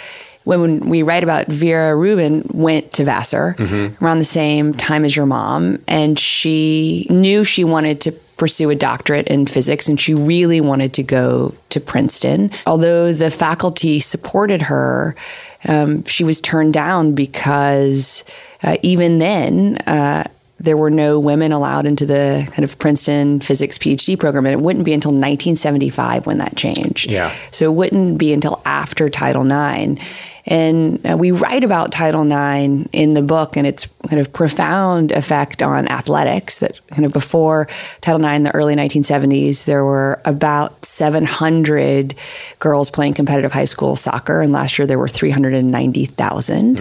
[0.45, 3.57] when we write about Vera Rubin went to Vassar
[4.01, 8.75] around the same time as your mom, and she knew she wanted to pursue a
[8.77, 12.53] doctorate in physics, and she really wanted to go to Princeton.
[12.65, 15.17] Although the faculty supported her,
[15.65, 18.23] um, she was turned down because
[18.63, 19.79] uh, even then.
[19.79, 20.25] Uh,
[20.59, 24.61] there were no women allowed into the kind of Princeton physics PhD program, and it
[24.61, 27.11] wouldn't be until 1975 when that changed.
[27.11, 27.35] Yeah.
[27.51, 30.01] So it wouldn't be until after Title IX.
[30.47, 35.11] And uh, we write about Title IX in the book and its kind of profound
[35.13, 36.59] effect on athletics.
[36.59, 37.69] That kind of before
[38.01, 42.15] Title IX in the early 1970s, there were about 700
[42.61, 44.41] girls playing competitive high school soccer.
[44.41, 46.77] And last year there were 390,000.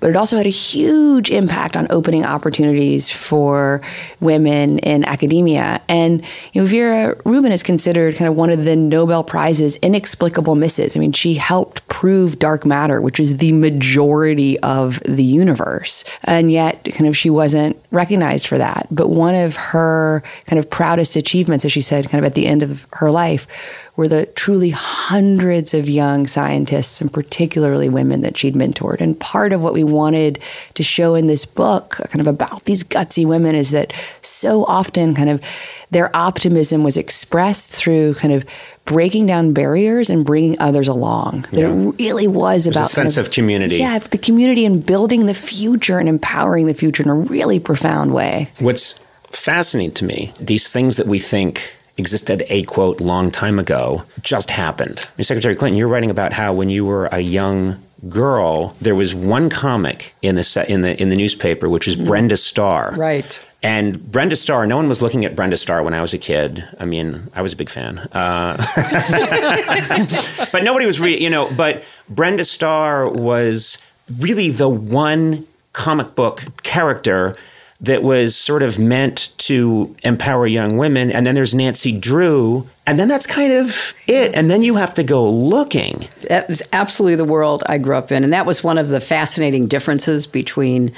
[0.00, 3.82] But it also had a huge impact on opening opportunities for
[4.20, 5.80] women in academia.
[5.88, 6.22] And
[6.52, 10.96] you know, Vera Rubin is considered kind of one of the Nobel Prizes inexplicable misses.
[10.96, 16.04] I mean, she helped prove dark matter, which is the majority of the universe.
[16.24, 18.86] And yet, kind of, she wasn't recognized for that.
[18.90, 22.46] But one of her kind of proudest achievements, as she said, kind of at the
[22.46, 23.46] end of her life,
[23.94, 29.00] were the truly hundreds of young scientists and particularly women that she'd mentored.
[29.00, 30.38] And part of what we wanted
[30.74, 35.14] to show in this book, kind of about these gutsy women, is that so often
[35.14, 35.42] kind of
[35.90, 38.46] their optimism was expressed through kind of
[38.84, 41.46] breaking down barriers and bringing others along.
[41.52, 41.70] That Yeah.
[41.70, 43.76] it really was There's about a kind sense of community.
[43.76, 48.12] Yeah, the community and building the future and empowering the future in a really profound
[48.12, 48.48] way.
[48.58, 48.96] What's
[49.30, 54.50] fascinating to me, these things that we think existed a quote long time ago just
[54.50, 55.08] happened.
[55.20, 57.76] Secretary Clinton, you're writing about how when you were a young
[58.08, 62.06] girl, there was one comic in the in the in the newspaper, which was mm-hmm.
[62.06, 62.94] Brenda Starr.
[62.96, 63.38] Right.
[63.62, 66.64] And Brenda Starr, no one was looking at Brenda Starr when I was a kid.
[66.80, 67.98] I mean, I was a big fan.
[67.98, 68.56] Uh,
[70.52, 73.78] but nobody was really, you know, but Brenda Starr was
[74.18, 77.36] really the one comic book character
[77.82, 81.10] that was sort of meant to empower young women.
[81.10, 82.68] And then there's Nancy Drew.
[82.86, 84.32] And then that's kind of it.
[84.34, 86.08] And then you have to go looking.
[86.28, 88.22] That was absolutely the world I grew up in.
[88.22, 90.94] And that was one of the fascinating differences between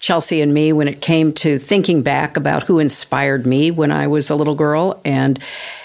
[0.00, 4.06] Chelsea and me when it came to thinking back about who inspired me when I
[4.06, 5.00] was a little girl.
[5.04, 5.38] And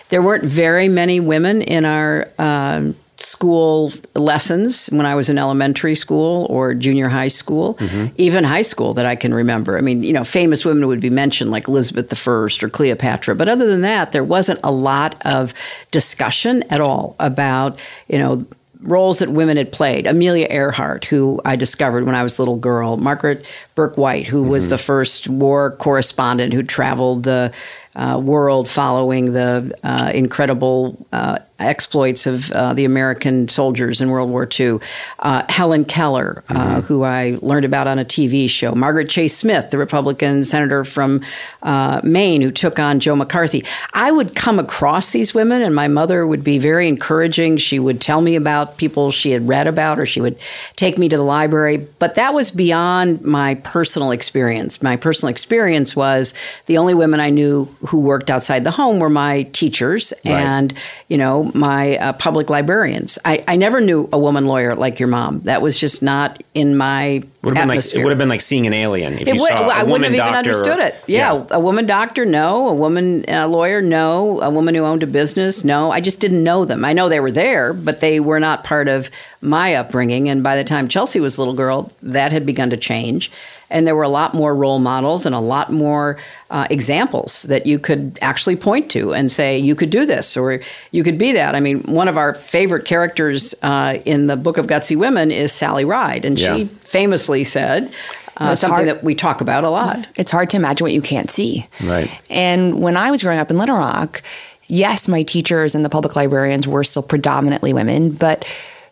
[0.09, 5.95] there weren't very many women in our um, school lessons when I was in elementary
[5.95, 7.77] school or junior high school,
[8.17, 9.77] even high school that I can remember.
[9.77, 13.49] I mean, you know, famous women would be mentioned like Elizabeth I or Cleopatra, but
[13.49, 15.53] other than that, there wasn't a lot of
[15.91, 18.45] discussion at all about, you know,
[18.83, 20.05] roles that women had played.
[20.05, 22.97] Amelia Earhart, who I discovered when I was a little girl.
[22.97, 27.51] Margaret Bourke-White, who was the first war correspondent who traveled the
[27.95, 34.29] uh, world following the uh, incredible uh, exploits of uh, the American soldiers in World
[34.29, 34.79] War II.
[35.19, 38.73] Uh, Helen Keller, uh, who I learned about on a TV show.
[38.73, 41.21] Margaret Chase Smith, the Republican senator from
[41.61, 43.63] uh, Maine who took on Joe McCarthy.
[43.93, 47.57] I would come across these women, and my mother would be very encouraging.
[47.57, 50.37] She would tell me about people she had read about, or she would
[50.75, 51.77] take me to the library.
[51.99, 54.81] But that was beyond my personal experience.
[54.81, 56.33] My personal experience was
[56.65, 60.33] the only women I knew who worked outside the home were my teachers Right.
[60.41, 60.73] and,
[61.07, 63.17] you know, my uh, public librarians.
[63.25, 65.41] I, I never knew a woman lawyer like your mom.
[65.41, 68.01] That was just not in my Would have been like, atmosphere.
[68.01, 69.83] it would have been like seeing an alien if It you would- saw a I
[69.83, 70.95] wouldn't have even understood it.
[71.07, 72.67] Yeah, a woman doctor, no.
[72.69, 74.41] A woman uh, lawyer, no.
[74.41, 75.91] A woman who owned a business, no.
[75.91, 76.83] I just didn't know them.
[76.85, 79.09] I know they were there, but they were not part of
[79.41, 80.29] my upbringing.
[80.29, 83.31] And by the time Chelsea was a little girl, that had begun to change.
[83.73, 86.17] And there were a lot more role models and a lot more
[86.51, 90.59] uh, examples that you could actually point to and say, you could do this or
[90.91, 91.55] you could be that.
[91.55, 95.51] I mean, one of our favorite characters uh, in the Book of Gutsy Women is
[95.51, 96.23] Sally Ride.
[96.23, 96.55] And Yeah.
[96.55, 97.91] she famously said,
[98.37, 100.07] uh, something hard- that we talk about a lot.
[100.15, 101.67] It's hard to imagine what you can't see.
[101.83, 102.09] Right.
[102.29, 104.21] And when I was growing up in Little Rock,
[104.67, 108.45] yes, my teachers and the public librarians were still predominantly women, but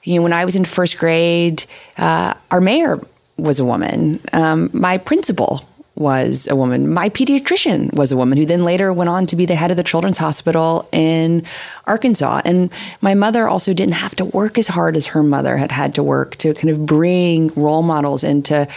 [0.03, 1.63] you know, when I was in first grade,
[1.99, 2.99] uh, our mayor
[3.41, 4.19] was a woman.
[4.33, 6.91] Um, my principal was a woman.
[6.93, 9.77] My pediatrician was a woman who then later went on to be the head of
[9.77, 11.43] the Children's Hospital in
[11.85, 12.41] Arkansas.
[12.45, 15.93] And my mother also didn't have to work as hard as her mother had had
[15.95, 18.67] to work to kind of bring role models into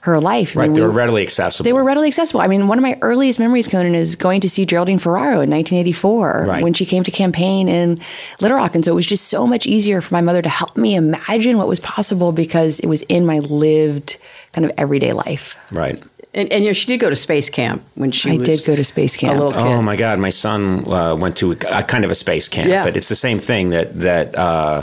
[0.00, 0.56] her life.
[0.56, 1.64] I Right, mean, they we- were readily accessible.
[1.64, 2.40] they were readily accessible.
[2.40, 5.48] I mean, one of my earliest memories, Conan, is going to see Geraldine Ferraro in
[5.50, 6.62] 1984 Right.
[6.62, 8.00] when she came to campaign in
[8.40, 8.74] Little Rock.
[8.74, 11.56] And so it was just so much easier for my mother to help me imagine
[11.56, 14.18] what was possible because it was in my lived
[14.52, 15.56] kind of everyday life.
[15.70, 16.02] right.
[16.34, 18.64] And, and you know, she did go to space camp when she I was did
[18.66, 19.40] go to space camp.
[19.40, 19.56] a kid.
[19.56, 20.18] Oh my God!
[20.18, 22.82] My son uh, went to a, a kind of a space camp, Yeah.
[22.84, 23.70] but it's the same thing.
[23.70, 24.82] That that uh,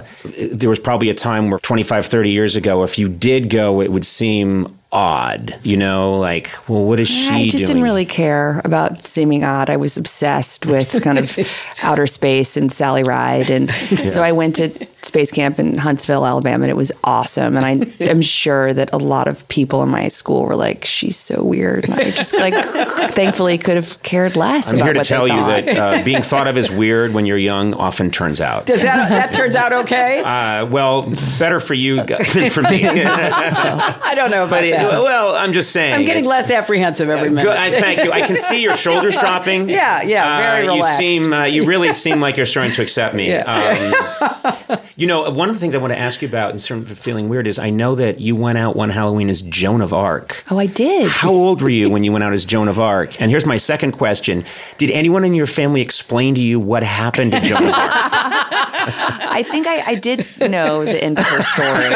[0.54, 3.92] there was probably a time where 25, 30 years ago, if you did go, it
[3.92, 5.58] would seem odd.
[5.64, 7.68] You know, like, well, what is she I just doing?
[7.68, 9.70] didn't really care about seeming odd.
[9.70, 11.38] I was obsessed with kind of
[11.82, 13.50] outer space and Sally Ride.
[13.50, 13.72] And
[14.10, 14.70] so I went to
[15.04, 17.58] space camp in Huntsville, Alabama, and it was awesome.
[17.58, 17.72] And I
[18.04, 21.86] am sure that a lot of people in my school were like, she's so weird.
[21.86, 22.54] And I just like,
[23.12, 26.22] thankfully could have cared less I'm about here to what tell you that uh, being
[26.22, 28.66] thought of as weird when you're young often turns out.
[28.66, 30.20] Does that that turns out okay?
[30.22, 32.86] Uh, well, better for you than for me.
[32.86, 35.02] I don't know about that.
[35.02, 35.94] well, I'm just saying.
[35.94, 37.44] I'm getting less apprehensive every minute.
[37.44, 38.12] Good, I thank you.
[38.12, 39.70] I can see your shoulders dropping.
[39.70, 41.02] Yeah, yeah, very Uh, relaxed.
[41.02, 43.34] You seem, uh, you really seem like you're starting to accept me.
[43.34, 43.94] Um,
[44.96, 46.98] you know, one of the things I want to ask you about in terms of
[46.98, 50.44] feeling weird is I know that you went out one Halloween as Joan of Arc.
[50.52, 51.10] Oh, I did.
[51.10, 53.20] How old were you when you went out as Joan of Arc?
[53.22, 54.46] And here's my second question:
[54.78, 58.52] Did anyone in your family explain to you what happened to Joan of Arc?
[59.32, 61.90] I think I, I did know the end of her story.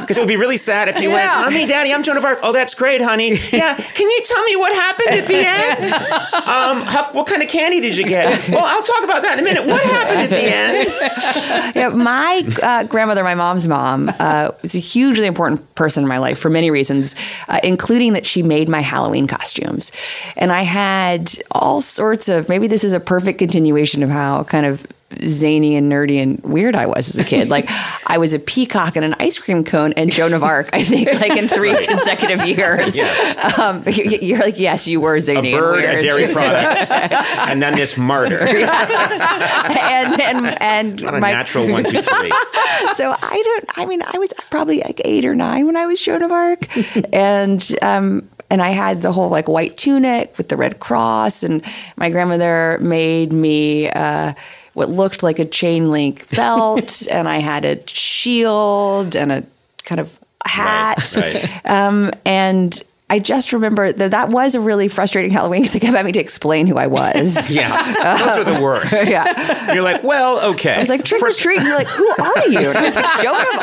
[0.00, 2.40] Because it would be really sad if you went, Mommy, Daddy, I'm Joan of Arc.
[2.42, 3.38] Oh, that's great, honey.
[3.56, 5.92] Yeah, can you tell me what happened at the end?
[5.94, 8.48] Um, Huck, what kind of candy did you get?
[8.48, 9.66] Well, I'll talk about that in a minute.
[9.66, 11.74] What happened at the end?
[11.76, 16.18] yeah, my uh, grandmother, my mom's mom, uh, was a hugely important person in my
[16.18, 17.14] life for many reasons,
[17.48, 19.92] uh, including that she made my Halloween costumes.
[20.36, 24.66] And I had all sorts of, maybe this is a perfect continuation of how kind
[24.66, 24.86] of
[25.24, 27.48] zany and nerdy and weird I was as a kid.
[27.48, 27.66] Like
[28.06, 31.12] I was a peacock and an ice cream cone and Joan of Arc, I think,
[31.20, 32.96] like in three consecutive years.
[32.96, 33.58] Yes.
[33.58, 37.62] Um, you- you're like, yes, you were A zany bird, and a dairy product, and
[37.62, 38.40] then this martyr.
[38.40, 42.30] and and, and Not a my, natural one, two, three.
[42.94, 43.78] so I don't.
[43.78, 46.66] I mean, I was probably like eight or nine when I was Joan of Arc,
[47.12, 51.62] and um, and I had the whole like white tunic with the red cross, and
[51.96, 53.88] my grandmother made me.
[53.90, 54.34] Uh,
[54.76, 59.42] what looked like a chain link belt, and I had a shield and a
[59.84, 61.16] kind of hat.
[61.16, 61.48] right.
[61.64, 65.96] Um, and I just remember that that was a really frustrating Halloween because I kept
[65.96, 67.50] having to explain who I was.
[67.56, 68.92] Yeah, those are the worst.
[69.06, 69.72] yeah.
[69.72, 70.74] You're like, well, okay.
[70.74, 71.60] I was like, trick or treat.
[71.60, 72.68] And you're like, who are you?
[72.68, 73.62] And I was like, Joan of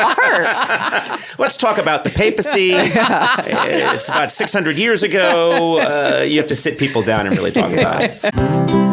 [1.20, 1.38] Arc.
[1.40, 2.72] Let's talk about the papacy.
[2.74, 5.80] It's about 600 years ago.
[5.80, 8.93] Uh, you have to sit people down and really talk about it.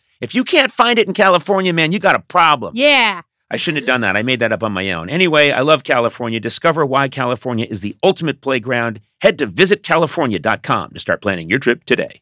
[0.21, 2.73] if you can't find it in California, man, you got a problem.
[2.75, 3.21] yeah.
[3.53, 4.15] I shouldn't have done that.
[4.15, 5.09] I made that up on my own.
[5.09, 6.39] Anyway, I love California.
[6.39, 9.01] Discover why California is the ultimate playground.
[9.19, 12.21] Head to visitcalifornia.com to start planning your trip today.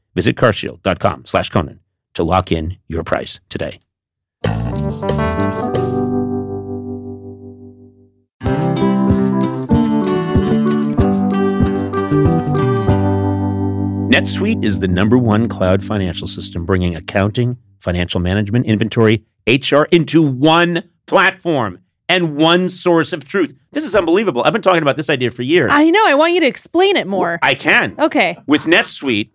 [0.13, 1.79] Visit carshield.com slash Conan
[2.13, 3.79] to lock in your price today.
[14.11, 20.21] NetSuite is the number one cloud financial system, bringing accounting, financial management, inventory, HR into
[20.21, 23.53] one platform and one source of truth.
[23.71, 24.43] This is unbelievable.
[24.43, 25.71] I've been talking about this idea for years.
[25.73, 26.05] I know.
[26.05, 27.39] I want you to explain it more.
[27.41, 27.95] I can.
[27.97, 28.37] okay.
[28.47, 29.29] With NetSuite,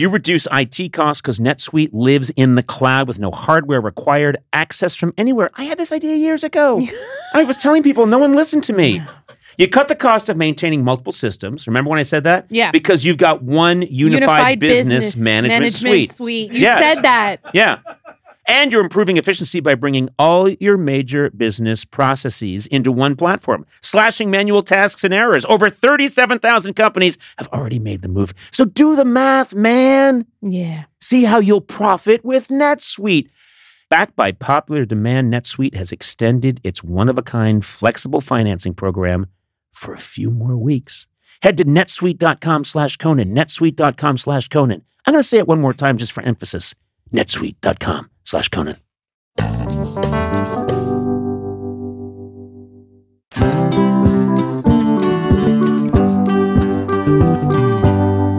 [0.00, 4.94] you reduce IT costs because NetSuite lives in the cloud with no hardware required, access
[4.94, 5.50] from anywhere.
[5.54, 6.86] I had this idea years ago.
[7.34, 9.02] I was telling people, no one listened to me.
[9.58, 11.66] You cut the cost of maintaining multiple systems.
[11.66, 12.46] Remember when I said that?
[12.48, 12.70] Yeah.
[12.70, 16.12] Because you've got one unified, business, management, suite.
[16.12, 16.52] suite.
[16.52, 16.78] You Yes.
[16.94, 17.40] said that.
[17.52, 17.78] Yeah.
[18.48, 24.30] And you're improving efficiency by bringing all your major business processes into one platform, slashing
[24.30, 25.44] manual tasks and errors.
[25.50, 28.32] Over 37,000 companies have already made the move.
[28.50, 30.24] So do the math, man.
[30.40, 30.84] Yeah.
[30.98, 33.28] See how you'll profit with NetSuite.
[33.90, 39.26] Backed by popular demand, NetSuite has extended its one of a kind flexible financing program
[39.72, 41.06] for a few more weeks.
[41.42, 44.82] Head to netsuite.com slash Conan, netsuite.com slash Conan.
[45.06, 46.74] I'm going to say it one more time just for emphasis
[47.12, 48.76] netsuite.com slash Conan.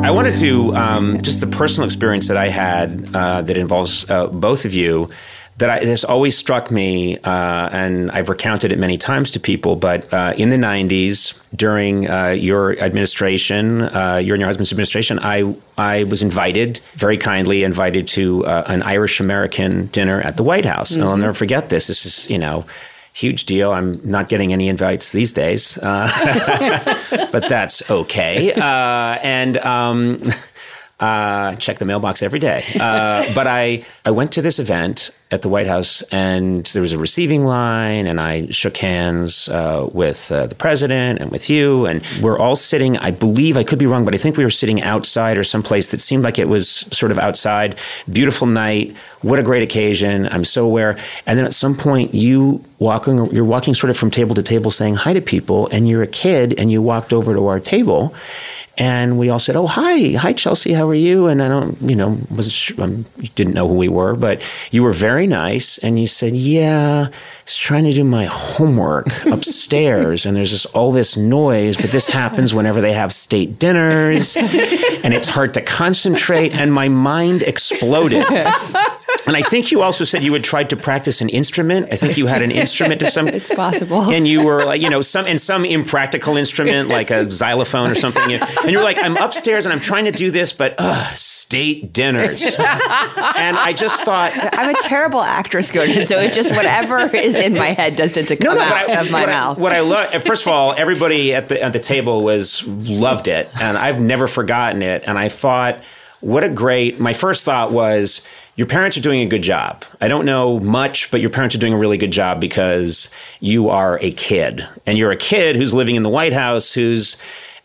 [0.05, 4.27] I wanted to um, just the personal experience that I had uh, that involves uh,
[4.27, 5.09] both of you
[5.59, 9.75] that I, has always struck me, uh, and I've recounted it many times to people.
[9.75, 15.19] But uh, in the '90s, during uh, your administration, uh, your and your husband's administration,
[15.21, 20.43] I I was invited, very kindly invited to uh, an Irish American dinner at the
[20.43, 21.87] White House, and I'll never forget this.
[21.87, 22.65] This is you know.
[23.11, 23.73] Huge deal.
[23.73, 26.07] I'm not getting any invites these days, uh,
[27.31, 28.53] but that's okay.
[28.53, 30.21] and um,
[30.99, 32.63] uh, check the mailbox every day.
[32.79, 36.91] Uh, but I, I went to this event at the White House, and there was
[36.91, 41.85] a receiving line, and I shook hands uh, with uh, the president and with you,
[41.85, 42.97] and we're all sitting.
[42.97, 45.91] I believe I could be wrong, but I think we were sitting outside or someplace
[45.91, 47.75] that seemed like it was sort of outside.
[48.09, 48.97] Beautiful night.
[49.21, 50.27] What a great occasion.
[50.27, 50.97] I'm so aware.
[51.27, 54.71] And then at some point, you walking, you're walking sort of from table to table,
[54.71, 58.15] saying hi to people, and you're a kid, and you walked over to our table.
[58.79, 60.71] And we all said, "Oh, hi, hi, Chelsea.
[60.71, 63.05] How are you?" And I don't, you know, was um,
[63.35, 65.77] didn't know who we were, but you were very nice.
[65.79, 70.65] And you said, "Yeah, I was trying to do my homework upstairs, and there's just
[70.67, 71.77] all this noise.
[71.77, 76.89] But this happens whenever they have state dinners, and it's hard to concentrate." And my
[76.89, 78.25] mind exploded.
[79.25, 81.87] And I think you also said you had tried to practice an instrument.
[81.91, 83.29] I think you had an instrument to some.
[83.39, 84.01] It's possible.
[84.09, 87.95] And you were like, you know, some and some impractical instrument like a xylophone or
[87.95, 88.33] something.
[88.33, 92.43] And you're like, I'm upstairs and I'm trying to do this, but ugh, state dinners.
[93.39, 96.05] And I just thought, I'm a terrible actress, Gordon.
[96.05, 98.89] So it's just whatever is in my head does it to come no, no, out
[98.89, 99.57] I, of my what mouth.
[99.57, 103.27] I, what I love, first of all, everybody at the at the table was loved
[103.27, 105.03] it, and I've never forgotten it.
[105.05, 105.83] And I thought,
[106.19, 106.99] what a great.
[106.99, 108.21] My first thought was.
[108.59, 109.85] Your parents are doing a good job.
[110.01, 113.69] I don't know much, but your parents are doing a really good job because you
[113.69, 114.67] are a kid.
[114.85, 117.15] And you're a kid who's living in the White House whose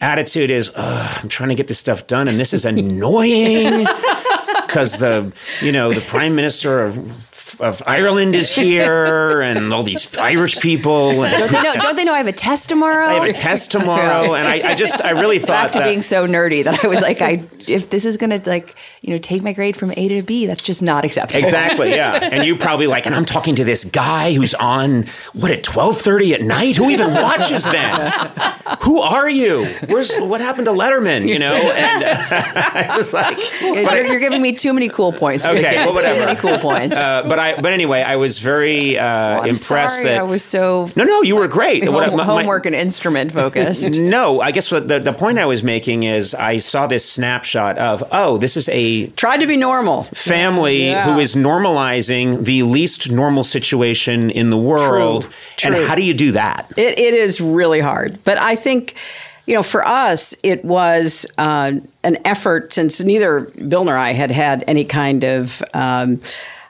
[0.01, 3.89] attitude is, I'm trying to get this stuff done, and this is annoying
[4.69, 10.17] because the you know the prime minister of, of Ireland is here and all these
[10.19, 13.07] Irish people and don't, they know, don't they know I have a test tomorrow?
[13.07, 15.89] I have a test tomorrow and I, I just I really thought Back to that
[15.89, 19.19] being so nerdy that I was like, I if this is gonna like you know
[19.19, 21.41] take my grade from A to B, that's just not acceptable.
[21.41, 22.21] Exactly, yeah.
[22.35, 26.35] And you probably like, and I'm talking to this guy who's on what at 12:30
[26.35, 26.77] at night.
[26.77, 28.13] Who even watches then?
[28.83, 29.67] Who are you?
[29.87, 31.29] Where's what happened to Letterman?
[31.29, 35.45] You know, and uh, just like, You're, I- you're giving me too many cool points.
[35.47, 36.21] Okay, well, whatever.
[36.21, 36.97] Too many cool points.
[36.97, 40.43] uh, but I, but anyway, I was very uh, I'm impressed sorry, that I was
[40.45, 41.85] so no, no, you were great.
[41.85, 43.95] Home, my- my- homework and instrument focused.
[44.15, 47.54] No, I guess what the, the point I was making is I saw this snapshot
[47.57, 50.05] of, oh, this is a Tried to be normal.
[50.05, 51.05] family Yeah.
[51.13, 55.29] who is normalizing the least normal situation in the world.
[55.63, 55.87] And True.
[55.87, 56.71] how do you do that?
[56.77, 58.19] It, it is really hard.
[58.25, 58.95] But I think,
[59.47, 64.31] you know, for us, it was uh, an effort since neither Bill nor I had
[64.31, 65.63] had any kind of.
[65.75, 66.21] Um,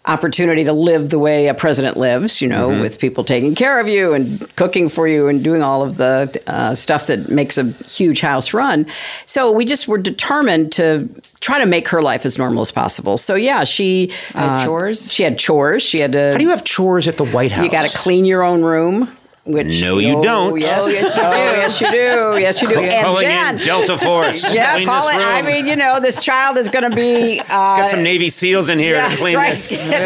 [0.06, 3.88] opportunity to live the way a president lives you know with people taking care of
[3.88, 7.64] you and cooking for you and doing all of the uh, stuff that makes a
[7.64, 8.84] huge house run
[9.24, 11.08] so we just were determined to
[11.40, 15.10] try to make her life as normal as possible so yeah she Had uh, chores?
[15.10, 17.64] she had chores she had to How do you have chores at the White House?
[17.64, 19.08] you got to clean your own room.
[19.46, 20.58] Which No, you oh, don't.
[20.58, 21.36] Yes, Oh, yes, you oh, do.
[21.36, 22.38] yes, you do.
[22.40, 22.80] Yes, you do.
[22.80, 24.42] And Calling then- in Delta Force.
[24.54, 25.22] Yeah, clean call this it.
[25.22, 27.42] I mean, you know, this child is going to be.
[27.54, 29.50] Uh, Got some Navy SEALs in here yeah, to clean right.
[29.50, 29.84] this.
[29.88, 29.98] no.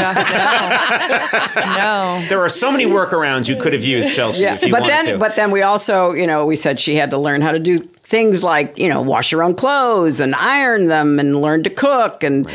[2.28, 4.92] There are so many workarounds you could have used, Chelsea, Yeah, if you but wanted
[4.92, 5.18] then, to.
[5.18, 7.88] but then we also, you know, we said she had to learn how to do
[8.08, 12.22] things like, you know, wash your own clothes and iron them and learn to cook,
[12.24, 12.48] and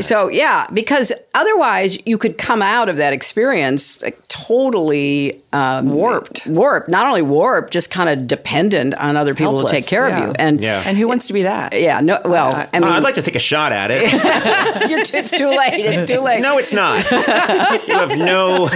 [0.00, 6.46] so yeah, because otherwise you could come out of that experience like, totally um, warped,
[6.46, 6.88] warped.
[6.88, 10.18] Not only warped, just kind of dependent on other people to take care yeah.
[10.20, 10.82] of you, and Yeah.
[10.86, 11.72] And who wants to be that?
[11.78, 14.02] yeah, no, well, I mean, Uh, I'd like to take a shot at it.
[14.90, 15.80] you're t- it's too late.
[15.84, 16.40] It's too late.
[16.40, 17.10] No, it's not.
[17.10, 18.68] you have no.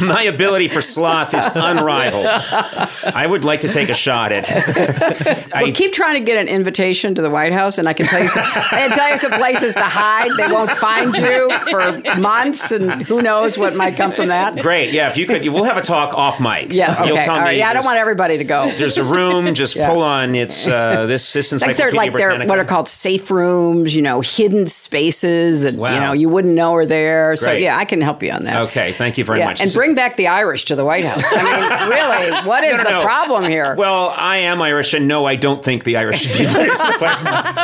[0.06, 2.26] My ability for sloth is unrivaled.
[2.26, 4.50] I would like to take a shot at.
[5.54, 8.20] I, keep trying to get an invitation to the White House, and I can tell
[8.20, 10.30] you some, I can tell you some places to hide.
[10.36, 14.58] They won't find you for months, and who knows what might come from that.
[14.60, 14.92] Great.
[14.92, 15.08] Yeah.
[15.08, 16.72] If you could, we'll have a talk off mic.
[16.72, 17.04] Yeah.
[17.04, 17.24] You'll Okay.
[17.24, 17.52] tell All right.
[17.52, 17.58] me.
[17.58, 17.70] Yeah.
[17.70, 18.70] I don't want everybody to go.
[18.76, 19.54] There's a room.
[19.54, 20.34] Just pull on.
[20.34, 21.32] It's uh, this.
[21.32, 25.74] This like they're like they're what are called safe rooms, you know, hidden spaces that
[25.74, 25.94] Wow.
[25.94, 27.36] you know you wouldn't know are there.
[27.36, 27.62] So Great.
[27.62, 28.62] yeah, I can help you on that.
[28.68, 28.92] Okay.
[28.92, 29.60] Thank you very Yeah, much.
[29.60, 31.22] and This bring is- back the Irish to the White House.
[31.24, 31.90] I mean,
[32.30, 33.02] really, what is No, no, the no.
[33.02, 33.74] problem here?
[33.76, 36.86] Well, I am Irish, and no, I don't think the Irish should be placed in
[36.86, 37.58] the White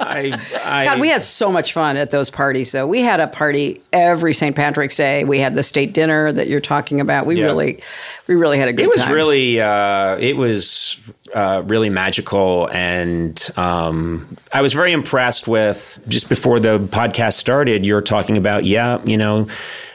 [0.00, 2.72] I, I, God, we had so much fun at those parties.
[2.72, 4.56] Though we had a party every St.
[4.56, 5.24] Patrick's Day.
[5.24, 7.26] We had the state dinner that you're talking about.
[7.26, 7.44] We Yeah.
[7.44, 7.82] really,
[8.26, 9.12] we really had a good It was time.
[9.12, 10.96] really, uh, it was
[11.34, 15.98] uh, really magical, and um, I was very impressed with.
[16.08, 19.48] Just before the podcast started, you're talking about, yeah, you know.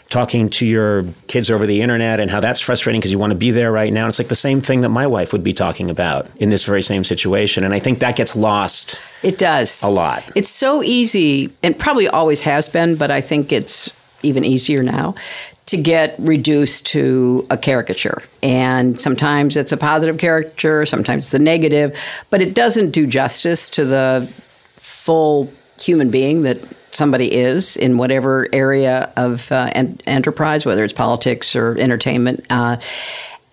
[0.10, 3.38] Talking to your kids over the internet and how that's frustrating because you want to
[3.38, 4.08] be there right now.
[4.08, 6.84] It's like the same thing that my wife would be talking about in this very
[6.84, 7.64] same situation.
[7.64, 10.24] And I think that gets lost It does a lot.
[10.36, 13.91] It's so easy, and probably always has been, but I think it's
[14.22, 15.16] even easier now
[15.66, 18.22] to get reduced to a caricature.
[18.43, 21.97] And sometimes it's a positive caricature, sometimes it's a negative,
[22.30, 24.30] but it doesn't do justice to the
[24.76, 26.58] full human being that
[26.93, 32.45] somebody is in whatever area of uh, en- enterprise, whether it's politics or entertainment.
[32.49, 32.77] Uh,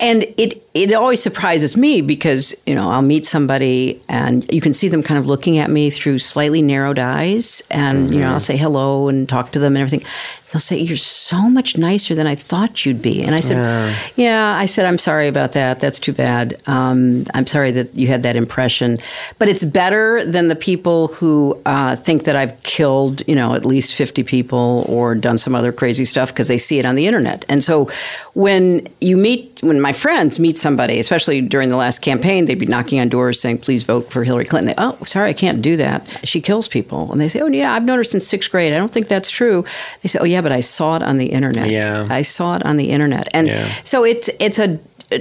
[0.00, 4.72] and it it always surprises me because you know I'll meet somebody and you can
[4.72, 8.40] see them kind of looking at me through slightly narrowed eyes, and you know I'll
[8.40, 10.06] say hello and talk to them and everything.
[10.52, 14.56] They'll say you're so much nicer than I thought you'd be, and I said, yeah,
[14.56, 15.78] I said I'm sorry about that.
[15.78, 16.60] That's too bad.
[16.66, 18.98] Um, I'm sorry that you had that impression,
[19.38, 23.64] but it's better than the people who uh, think that I've killed you know at
[23.64, 27.06] least 50 people or done some other crazy stuff because they see it on the
[27.06, 27.44] internet.
[27.48, 27.88] And so
[28.34, 32.66] when you meet when my friends meet somebody, especially during the last campaign, they'd be
[32.66, 35.76] knocking on doors saying, "Please vote for Hillary Clinton." They, oh, sorry, I can't do
[35.76, 36.06] that.
[36.24, 37.12] She kills people.
[37.12, 38.72] And they say, "Oh, yeah, I've known her since sixth grade.
[38.72, 39.64] I don't think that's true."
[40.02, 41.70] They say, "Oh, yeah, but I saw it on the internet.
[41.70, 42.06] Yeah.
[42.10, 43.66] I saw it on the internet." And Yeah.
[43.84, 44.78] so it's it's a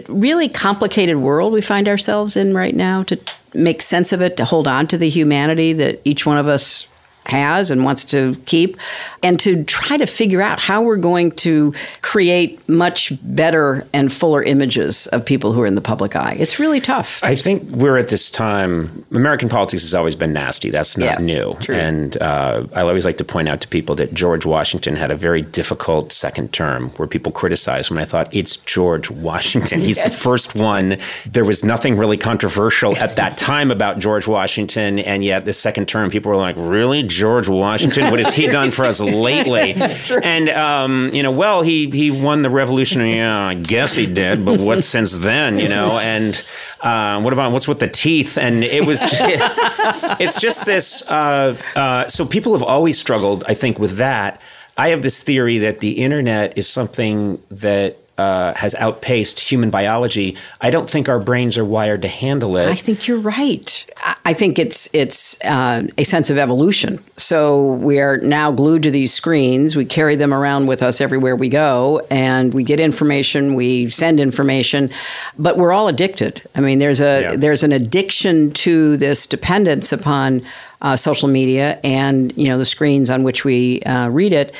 [0.08, 3.04] really complicated world we find ourselves in right now.
[3.04, 3.18] To
[3.54, 6.86] make sense of it, to hold on to the humanity that each one of us
[7.30, 8.78] has and wants to keep,
[9.24, 14.42] and to try to figure out how we're going to create much better and fuller
[14.44, 16.36] images of people who are in the public eye.
[16.40, 17.24] It's really tough.
[17.24, 19.06] I think we're at this time.
[19.12, 20.70] American politics has always been nasty.
[20.70, 21.56] That's not Yes, new.
[21.62, 21.76] true.
[21.76, 25.16] And uh, I always like to point out to people that George Washington had a
[25.16, 27.98] very difficult second term where people criticized him.
[27.98, 29.80] And I thought, it's George Washington.
[29.80, 30.98] He's the first one.
[31.26, 35.00] There was nothing really controversial at that time about George Washington.
[35.00, 37.04] And yet, the second term, people were like, really?
[37.20, 38.10] George Washington?
[38.10, 39.76] What has he done for us lately?
[40.24, 43.06] And, um, you know, well, he, he won the revolution.
[43.06, 44.44] Yeah, I guess he did.
[44.44, 46.00] But what since then, you know?
[46.00, 46.44] And
[46.82, 48.38] uh, what about what's with the teeth?
[48.38, 51.04] And it was, it's just this.
[51.08, 54.42] Uh, uh, so people have always struggled, I think, with that.
[54.78, 60.36] I have this theory that the internet is something that uh, has outpaced human biology.
[60.62, 62.68] I don't think our brains are wired to handle it.
[62.70, 63.86] I think you're right.
[64.26, 67.04] I- think it's it's uh, a sense of evolution.
[67.18, 69.76] So we are now glued to these screens.
[69.76, 73.56] We carry them around with us everywhere we go, and we get information.
[73.56, 74.92] We send information,
[75.38, 76.42] but we're all addicted.
[76.56, 77.36] I mean, there's a Yeah.
[77.38, 80.44] there's an addiction to this dependence upon
[80.82, 84.54] uh, social media and you know the screens on which we uh, read it.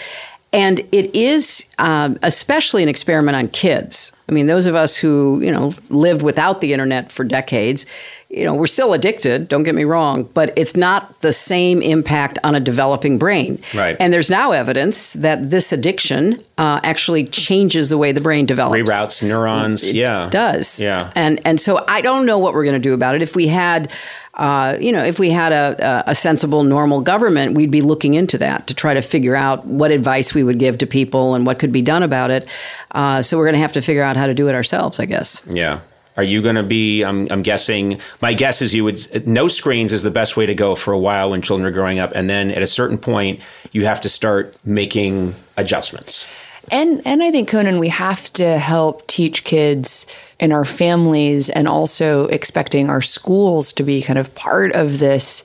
[0.52, 4.12] And it is um, especially an experiment on kids.
[4.28, 7.86] I mean, those of us who, you know, lived without the internet for decades,
[8.30, 12.38] you know, we're still addicted, don't get me wrong, but it's not the same impact
[12.44, 13.60] on a developing brain.
[13.74, 13.98] Right.
[14.00, 18.80] And there's now evidence that this addiction uh, actually changes the way the brain develops.
[18.80, 19.84] Reroutes neurons.
[19.84, 20.30] It yeah.
[20.30, 20.80] does.
[20.80, 21.12] Yeah.
[21.16, 23.24] And and so I don't know what we're going to do about it.
[23.24, 23.90] If we had,
[24.40, 28.38] uh, you know, if we had a, a sensible, normal government, we'd be looking into
[28.38, 31.60] that to try to figure out what advice we would give to people and what
[31.60, 32.48] could be done about it.
[32.92, 35.06] Uh, so we're going to have to figure out how to do it ourselves, I
[35.06, 35.42] guess.
[35.46, 35.82] Yeah.
[36.16, 37.04] Are you going to be?
[37.04, 38.00] I'm, I'm guessing.
[38.22, 39.28] My guess is you would.
[39.28, 42.00] No screens is the best way to go for a while when children are growing
[42.00, 46.28] up, and then at a certain point, you have to start making adjustments.
[46.72, 50.06] And and I think Conan, we have to help teach kids
[50.40, 55.44] in our families and also expecting our schools to be kind of part of this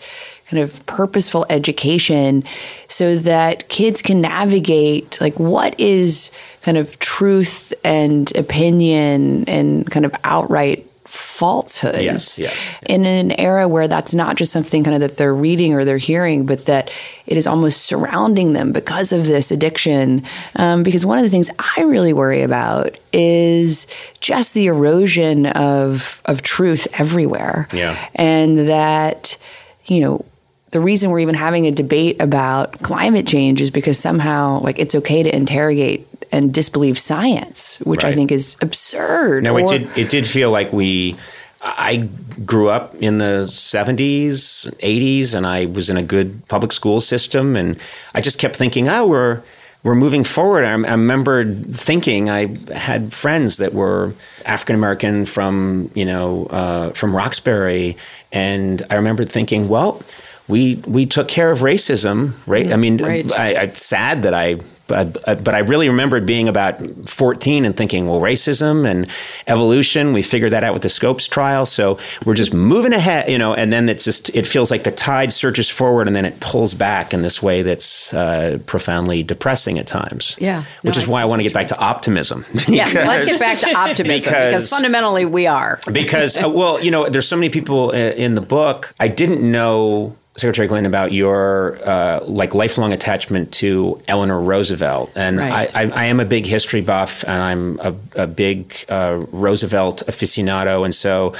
[0.50, 2.44] kind of purposeful education
[2.86, 6.30] so that kids can navigate like what is
[6.62, 12.02] kind of truth and opinion and kind of outright falsehoods.
[12.02, 12.52] Yes, yeah.
[12.86, 15.96] In an era where that's not just something kind of that they're reading or they're
[15.96, 16.90] hearing, but that
[17.26, 20.24] it is almost surrounding them because of this addiction.
[20.56, 23.86] Um, because one of the things I really worry about is
[24.20, 27.68] just the erosion of of truth everywhere.
[27.72, 28.08] Yeah.
[28.16, 29.38] And that,
[29.86, 30.24] you know,
[30.72, 34.96] the reason we're even having a debate about climate change is because somehow like it's
[34.96, 39.44] okay to interrogate and disbelieve science, which I think is absurd.
[39.44, 39.96] No, it did.
[39.96, 41.16] It did feel like we.
[41.62, 42.08] I
[42.44, 47.56] grew up in the '70s, '80s, and I was in a good public school system,
[47.56, 47.78] and
[48.14, 49.42] I just kept thinking, "Oh, we're
[49.84, 54.12] we're moving forward." I, I remember thinking I had friends that were
[54.44, 57.96] African American from you know uh, from Roxbury,
[58.32, 60.02] and I remembered thinking, "Well,
[60.48, 62.72] we we took care of racism, right?
[62.72, 63.30] I mean, right.
[63.32, 64.56] I, it's sad that I,
[64.86, 65.12] but,
[65.44, 66.78] but I really remembered being about
[67.08, 69.06] 14 and thinking, well, racism and
[69.46, 71.66] evolution, we figured that out with the Scopes trial.
[71.66, 74.90] So we're just moving ahead, you know, and then it's just, it feels like the
[74.90, 79.78] tide surges forward and then it pulls back in this way that's uh, profoundly depressing
[79.78, 80.36] at times.
[80.38, 80.64] Yeah.
[80.82, 82.44] Which No, is I- why I want to get back to optimism.
[82.54, 85.80] Because- let's get back to optimism because, because- fundamentally we are.
[85.92, 89.40] because uh, well you know there's so many people uh, in the book i didn't
[89.40, 95.74] know secretary Clinton about your uh, like lifelong attachment to eleanor roosevelt and Right.
[95.74, 100.02] I, I, I am a big history buff and i'm a, a big uh, roosevelt
[100.06, 101.34] aficionado and so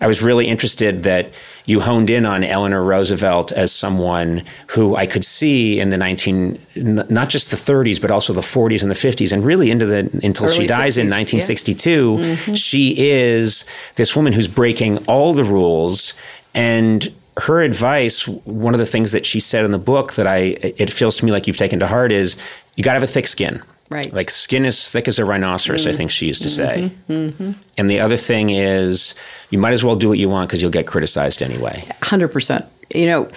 [0.00, 1.30] i was really interested that
[1.66, 6.58] you honed in on Eleanor Roosevelt as someone who I could see in the 19,
[6.76, 10.10] not just the 30s, but also the 40s and the 50s, and really into the
[10.22, 11.16] until she Early dies in 60s, yeah.
[11.16, 12.54] 1962.
[12.54, 13.64] She is
[13.94, 16.12] this woman who's breaking all the rules
[16.52, 20.38] and her advice one of the things that she said in the book that i
[20.60, 22.36] it feels to me like you've taken to heart is
[22.76, 24.12] you got to have a thick skin Right.
[24.12, 25.96] like skin as thick as a rhinoceros i mm-hmm.
[25.98, 26.88] think she used to mm-hmm.
[26.88, 27.52] say mm-hmm.
[27.76, 29.14] and the other thing is
[29.50, 32.66] you might as well do what you want because you'll get criticized anyway Hundred percent.
[32.94, 33.30] You know,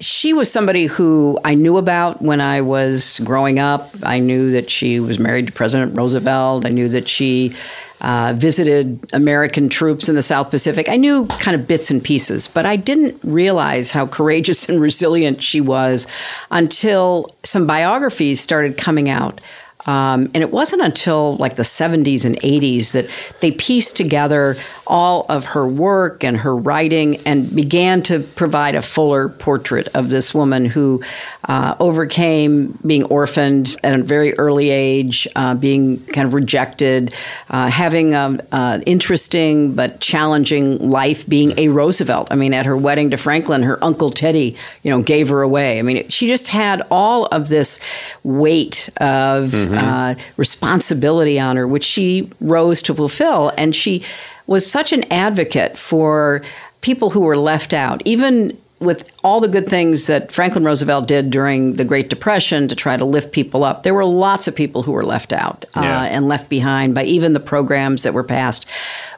[0.00, 3.94] she was somebody who I knew about when I was growing up.
[4.02, 6.66] I knew that she was married to President Roosevelt.
[6.66, 7.54] I knew that she
[8.00, 10.88] uh, visited American troops in the South Pacific.
[10.88, 15.42] I knew kind of bits and pieces, but I didn't realize how courageous and resilient
[15.42, 16.06] she was
[16.50, 19.40] until some biographies started coming out.
[19.86, 23.08] Um, and it wasn't until like the 70s and 80s that
[23.40, 24.56] they pieced together
[24.86, 30.08] all of her work and her writing and began to provide a fuller portrait of
[30.08, 31.02] this woman who
[31.48, 37.14] uh, overcame being orphaned at a very early age, uh, being kind of rejected,
[37.50, 42.28] uh, having an uh, interesting but challenging life being a Roosevelt.
[42.30, 45.78] I mean, at her wedding to Franklin, her uncle Teddy, you know, gave her away.
[45.78, 47.80] I mean, she just had all of this
[48.22, 53.52] weight of uh, responsibility on her, which she rose to fulfill.
[53.56, 54.02] And she
[54.46, 56.42] was such an advocate for
[56.80, 61.30] people who were left out, even with all the good things that Franklin Roosevelt did
[61.30, 64.82] during the Great Depression to try to lift people up, there were lots of people
[64.82, 66.02] who were left out uh, Yeah.
[66.02, 68.68] and left behind by even the programs that were passed.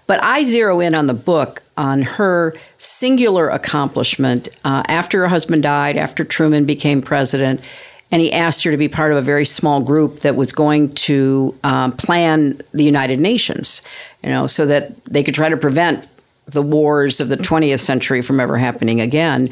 [0.06, 5.64] But I zero in on the book on her singular accomplishment uh, after her husband
[5.64, 7.60] died, after Truman became president,
[8.10, 10.94] and he asked her to be part of a very small group that was going
[10.94, 13.82] to um, plan the United Nations,
[14.22, 16.06] you know, so that they could try to prevent
[16.46, 19.50] the wars of the 20th century from ever happening again.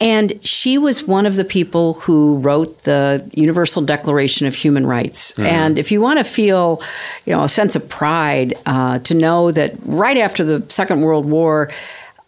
[0.00, 5.38] And she was one of the people who wrote the Universal Declaration of Human Rights.
[5.38, 6.82] And if you want to feel,
[7.26, 11.26] you know, a sense of pride uh, to know that right after the Second World
[11.26, 11.70] War,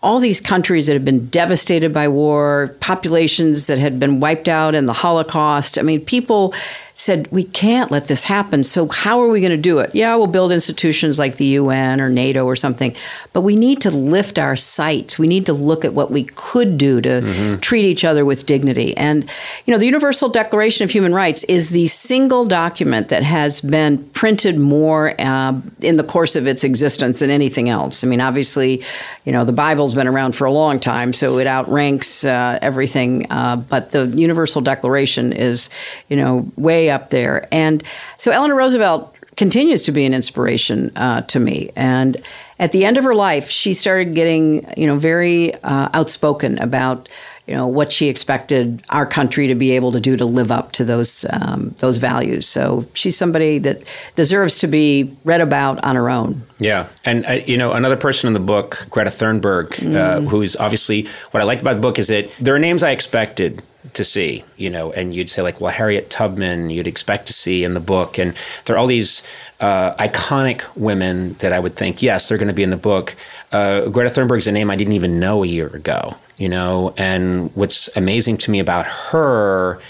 [0.03, 4.75] all these countries that had been devastated by war, populations that had been wiped out
[4.75, 5.79] in the Holocaust.
[5.79, 6.55] I mean, people
[6.95, 8.65] said, we can't let this happen.
[8.65, 9.95] So, how are we going to do it?
[9.95, 12.95] Yeah, we'll build institutions like the UN or NATO or something,
[13.33, 15.19] but we need to lift our sights.
[15.19, 18.97] We need to look at what we could do to treat each other with dignity.
[18.97, 19.29] And,
[19.67, 24.05] you know, the Universal Declaration of Human Rights is the single document that has been
[24.11, 28.05] printed more uh, in the course of its existence than anything else.
[28.05, 28.85] I mean, obviously,
[29.25, 33.31] you know, the Bible's been around for a long time, so it outranks uh, everything.
[33.31, 35.71] Uh, but the Universal Declaration is,
[36.09, 37.49] you know, way up there.
[37.53, 37.83] And
[38.19, 41.71] so Eleanor Roosevelt continues to be an inspiration uh, to me.
[41.75, 42.23] And
[42.59, 47.09] at the end of her life, she started getting, you know, very uh, outspoken about,
[47.47, 50.73] you know, what she expected our country to be able to do to live up
[50.73, 52.47] to those um, those values.
[52.47, 53.83] So she's somebody that
[54.15, 56.43] deserves to be read about on her own.
[56.59, 61.09] Yeah, and uh, you know another person in the book, Greta Thunberg, uh, who's obviously
[61.33, 63.63] what I liked about the book is that there are names I expected
[63.95, 67.65] to see, you know, and you'd say like, well, Harriet Tubman, you'd expect to see
[67.65, 68.35] in the book, and
[68.65, 69.23] there are all these
[69.61, 73.17] uh, iconic women that I would think, yes, they're going to be in the book.
[73.51, 76.93] Uh, Greta Thunberg's a name I didn't even know a year ago, you know.
[76.97, 79.81] And what's amazing to me about her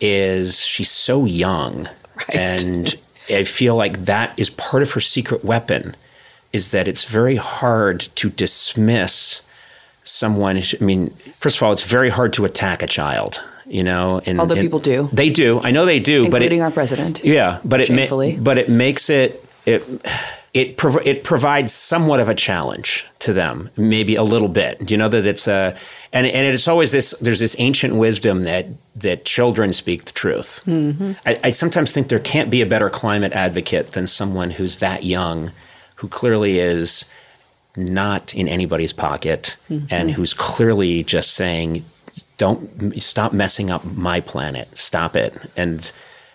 [0.00, 1.88] is she's so young,
[2.32, 2.94] and
[3.30, 5.94] I feel like that is part of her secret weapon.
[6.52, 9.42] Is that it's very hard to dismiss
[10.02, 10.56] someone.
[10.58, 13.42] I mean, first of all, it's very hard to attack a child.
[13.66, 15.08] You know, and Although and people do.
[15.12, 15.60] They do.
[15.62, 17.24] I know they do, but it, including our president.
[17.24, 19.82] yeah, but it ma- but it makes it it
[20.54, 24.86] it prov- it provides somewhat of a challenge to them, maybe a little bit.
[24.86, 25.76] Do you know that it's a
[26.12, 27.12] and and it's always this.
[27.20, 30.62] There's this ancient wisdom that that children speak the truth.
[30.64, 31.12] Mm-hmm.
[31.26, 35.02] I, I sometimes think there can't be a better climate advocate than someone who's that
[35.02, 35.50] young,
[35.96, 37.04] who clearly is
[37.76, 39.86] not in anybody's pocket, mm-hmm.
[39.90, 41.84] and who's clearly just saying,
[42.36, 44.78] "Don't stop messing up my planet.
[44.78, 45.92] Stop it." And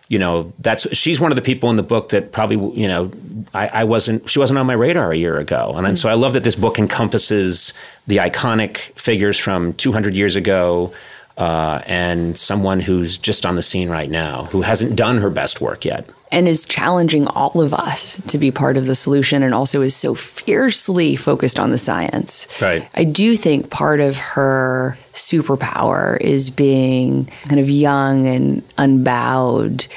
[0.10, 3.12] you know, that's she's one of the people in the book that probably you know
[3.53, 6.34] I, I wasn't she wasn't on my radar a year ago, and so I love
[6.34, 7.74] that this book encompasses
[8.07, 10.91] the iconic figures from 200 years ago.
[11.38, 15.62] Uh, and someone who's just on the scene right now, who hasn't done her best
[15.62, 16.05] work yet.
[16.32, 19.95] And is challenging all of us to be part of the solution and also is
[19.95, 22.47] so fiercely focused on the science.
[22.61, 22.88] Right.
[22.93, 29.88] I do think part of her superpower is being kind of young and unbowed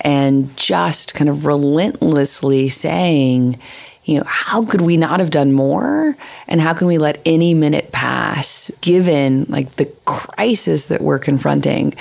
[0.00, 3.60] and just kind of relentlessly saying,
[4.04, 6.16] you know, how could we not have done more?
[6.48, 11.94] And how can we let any minute pass given like the crisis that we're confronting?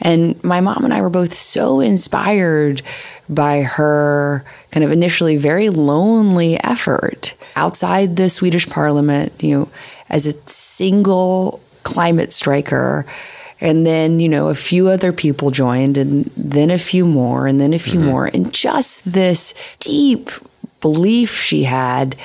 [0.00, 2.82] And my mom and I were both so inspired
[3.28, 9.68] by her kind of initially very lonely effort outside the Swedish parliament, you know,
[10.10, 13.06] as a single climate striker.
[13.58, 17.58] And then, you know, a few other people joined, and then a few more, and
[17.58, 18.26] then a few more.
[18.26, 20.30] And just this deep
[20.82, 22.16] belief she had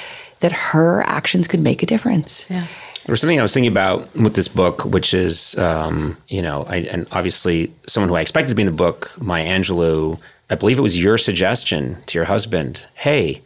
[0.41, 2.45] that her actions could make a difference.
[2.49, 2.67] Yeah.
[3.05, 6.65] There was something I was thinking about with this book, which is, um, you know,
[6.67, 10.19] I, and obviously someone who I expected to be in the book, Maya Angelou.
[10.51, 12.85] I believe it was your suggestion to your husband.
[12.93, 13.41] Hey,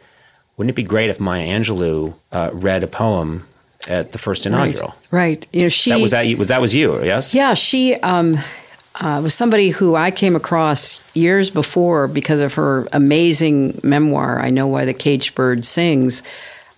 [0.56, 3.46] wouldn't it be great if Maya Angelou uh, read a poem
[3.88, 4.92] at the first inaugural?
[5.12, 5.46] Right.
[5.52, 6.26] You know, she That was that.
[6.26, 7.00] you- Was that was you?
[7.04, 7.32] Yes.
[7.32, 8.38] Yeah, she um,
[8.96, 14.40] uh, was somebody who I came across years before because of her amazing memoir.
[14.40, 16.24] I know why the caged bird sings,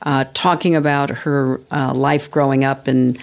[0.02, 3.16] uh, talking about her uh, life growing up in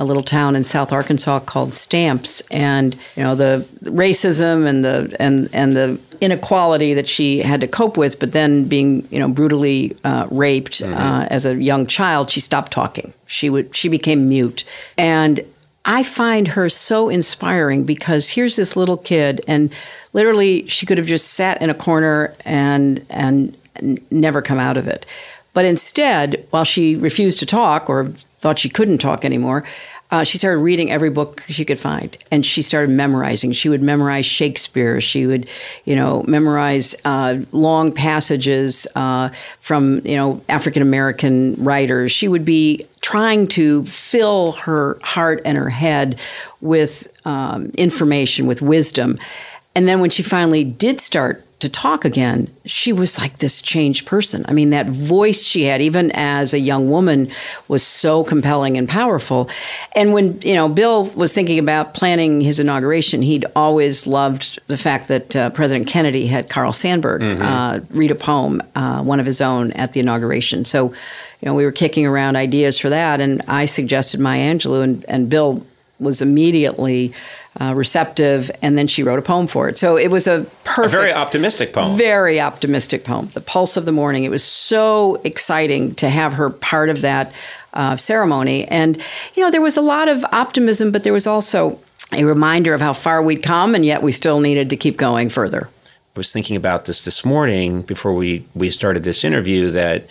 [0.00, 5.14] a little town in South Arkansas called Stamps, and you know the racism and the
[5.20, 8.18] and and the inequality that she had to cope with.
[8.18, 12.72] But then being you know brutally uh, raped uh, as a young child, she stopped
[12.72, 13.12] talking.
[13.26, 14.64] She would she became mute,
[14.96, 15.44] and
[15.84, 19.70] I find her so inspiring because here's this little kid, and
[20.14, 23.54] literally she could have just sat in a corner and and
[24.10, 25.04] never come out of it.
[25.52, 29.64] But instead, while she refused to talk or thought she couldn't talk anymore,
[30.10, 33.52] uh, she started reading every book she could find, and she started memorizing.
[33.52, 35.00] She would memorize Shakespeare.
[35.00, 35.48] She would,
[35.84, 39.28] you know, memorize uh, long passages uh,
[39.60, 42.10] from you know African American writers.
[42.10, 46.18] She would be trying to fill her heart and her head
[46.60, 49.18] with um, information, with wisdom.
[49.80, 54.06] And then when she finally did start to talk again, she was like this changed
[54.06, 54.44] person.
[54.46, 57.30] I mean, that voice she had, even as a young woman,
[57.66, 59.48] was so compelling and powerful.
[59.96, 64.76] And when, you know, Bill was thinking about planning his inauguration, he'd always loved the
[64.76, 69.24] fact that uh, President Kennedy had Carl Sandburg uh, read a poem, uh, one of
[69.24, 70.66] his own, at the inauguration.
[70.66, 70.90] So,
[71.40, 75.06] you know, we were kicking around ideas for that, and I suggested Maya Angelou, and,
[75.08, 75.64] and Bill
[76.00, 77.12] was immediately
[77.60, 79.76] uh, receptive, and then she wrote a poem for it.
[79.78, 81.96] So it was a A perfect, very optimistic poem.
[81.96, 83.28] very optimistic poem.
[83.34, 84.24] The Pulse of the Morning.
[84.24, 87.32] It was so exciting to have her part of that
[87.74, 88.96] uh, ceremony, and
[89.34, 91.78] you know there was a lot of optimism, but there was also
[92.12, 95.28] a reminder of how far we'd come, and yet we still needed to keep going
[95.28, 95.68] further.
[96.16, 100.06] I was thinking about this this morning before we we started this interview that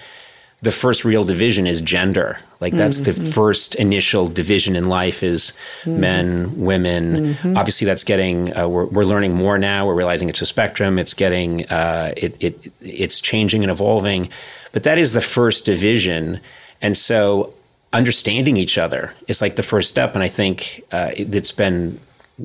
[0.62, 2.40] the first real division is gender.
[2.60, 5.54] Like that's the first initial division in life is
[5.86, 7.38] men, women.
[7.56, 8.56] Obviously, that's getting.
[8.56, 9.86] Uh, we're, we're learning more now.
[9.86, 11.00] We're realizing it's a spectrum.
[11.00, 11.66] It's getting.
[11.70, 14.30] Uh, it, it it's changing and evolving,
[14.74, 16.42] but that is the first division,
[16.82, 17.54] and so
[17.94, 20.14] understanding each other is like the first step.
[20.14, 22.00] And I think uh, it, it's been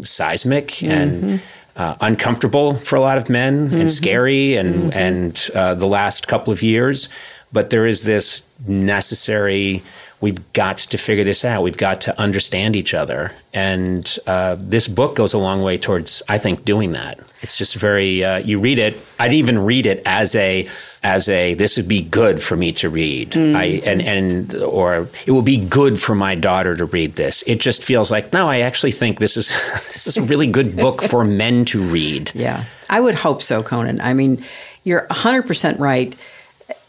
[0.05, 1.41] seismic and
[1.77, 6.53] uh, uncomfortable for a lot of men and scary and and uh, the last couple
[6.53, 7.09] of years
[7.55, 9.83] but there is this necessary.
[10.21, 11.63] We've got to figure this out.
[11.63, 16.23] We've got to understand each other, and uh, this book goes a long way towards,
[16.29, 17.19] I think, doing that.
[17.43, 18.25] It's just very.
[18.25, 18.99] Uh, you read it.
[19.19, 20.67] I'd even read it as a
[21.03, 23.37] as a this would be good for me to read.
[23.37, 27.45] I and and or it would be good for my daughter to read this.
[27.47, 28.49] It just feels like no.
[28.49, 32.33] I actually think this is this is a really good book for men to read.
[32.35, 34.01] Yeah, I would hope so, Conan.
[34.01, 34.43] I mean,
[34.85, 36.15] you're 100% right.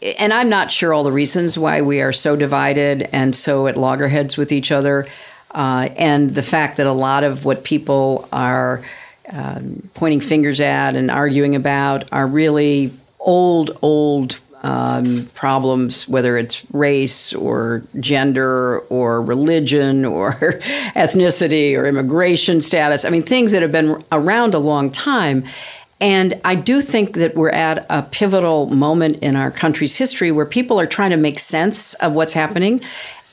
[0.02, 3.76] And I'm not sure all the reasons why we are so divided and so at
[3.76, 5.06] loggerheads with each other.
[5.50, 8.82] Uh, and the fact that a lot of what people are
[9.30, 16.64] um, pointing fingers at and arguing about are really old, old um, problems, whether it's
[16.72, 20.32] race or gender or religion or
[20.94, 23.04] ethnicity or immigration status.
[23.04, 25.44] I mean, things that have been around a long time.
[26.00, 30.44] And I do think that we're at a pivotal moment in our country's history where
[30.44, 32.82] people are trying to make sense of what's happening.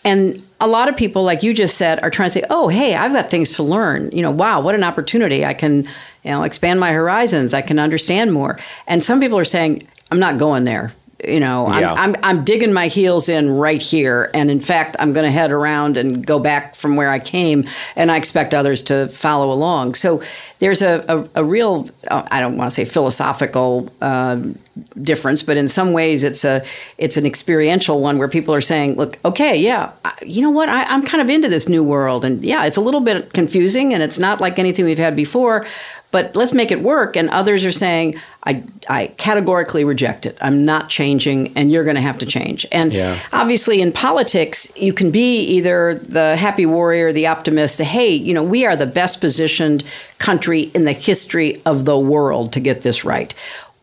[0.06, 2.96] And a lot of people, like you just said, are trying to say, "Oh, hey,
[2.96, 4.12] I've got things to learn.
[4.12, 5.46] You know, wow, what an opportunity!
[5.46, 5.84] I can,
[6.24, 7.54] you know, expand my horizons.
[7.54, 10.94] I can understand more." And some people are saying, "I'm not going there.
[11.28, 11.94] You know, Yeah.
[11.94, 15.32] I'm, I'm I'm digging my heels in right here, and in fact, I'm going to
[15.32, 19.52] head around and go back from where I came, and I expect others to follow
[19.52, 20.22] along." So
[20.60, 23.92] there's a a, a real, uh, I don't want to say philosophical.
[24.02, 24.60] Um,
[25.04, 26.64] difference but in some ways it's a
[26.98, 30.68] it's an experiential one where people are saying look okay yeah I, you know what
[30.68, 33.94] I, i'm kind of into this new world and yeah it's a little bit confusing
[33.94, 35.68] and it's not like anything we've had before
[36.14, 37.18] but let's make it work.
[37.18, 40.38] And others are saying i i categorically reject it.
[40.40, 42.66] I'm not changing and you're going to have to change.
[42.72, 43.18] And Yeah.
[43.42, 48.34] obviously in politics you can be either the happy warrior the optimist the hey you
[48.34, 49.84] know we are the best positioned
[50.20, 53.34] country in the history of the world to get this right.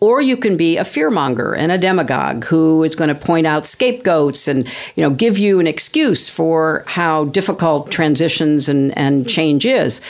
[0.03, 3.67] Or you can be a fearmonger and a demagogue who is going to point out
[3.67, 4.67] scapegoats and
[4.97, 10.01] you know give you an excuse for how difficult transitions and, and change is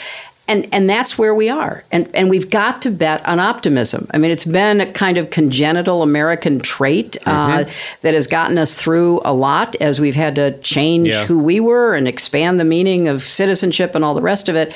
[0.47, 4.17] and and that's where we are and and we've got to bet on optimism i
[4.17, 7.63] mean it's been a kind of congenital american trait uh,
[8.01, 11.25] that has gotten us through a lot as we've had to change Yeah.
[11.25, 14.73] who we were and expand the meaning of citizenship and all the rest of it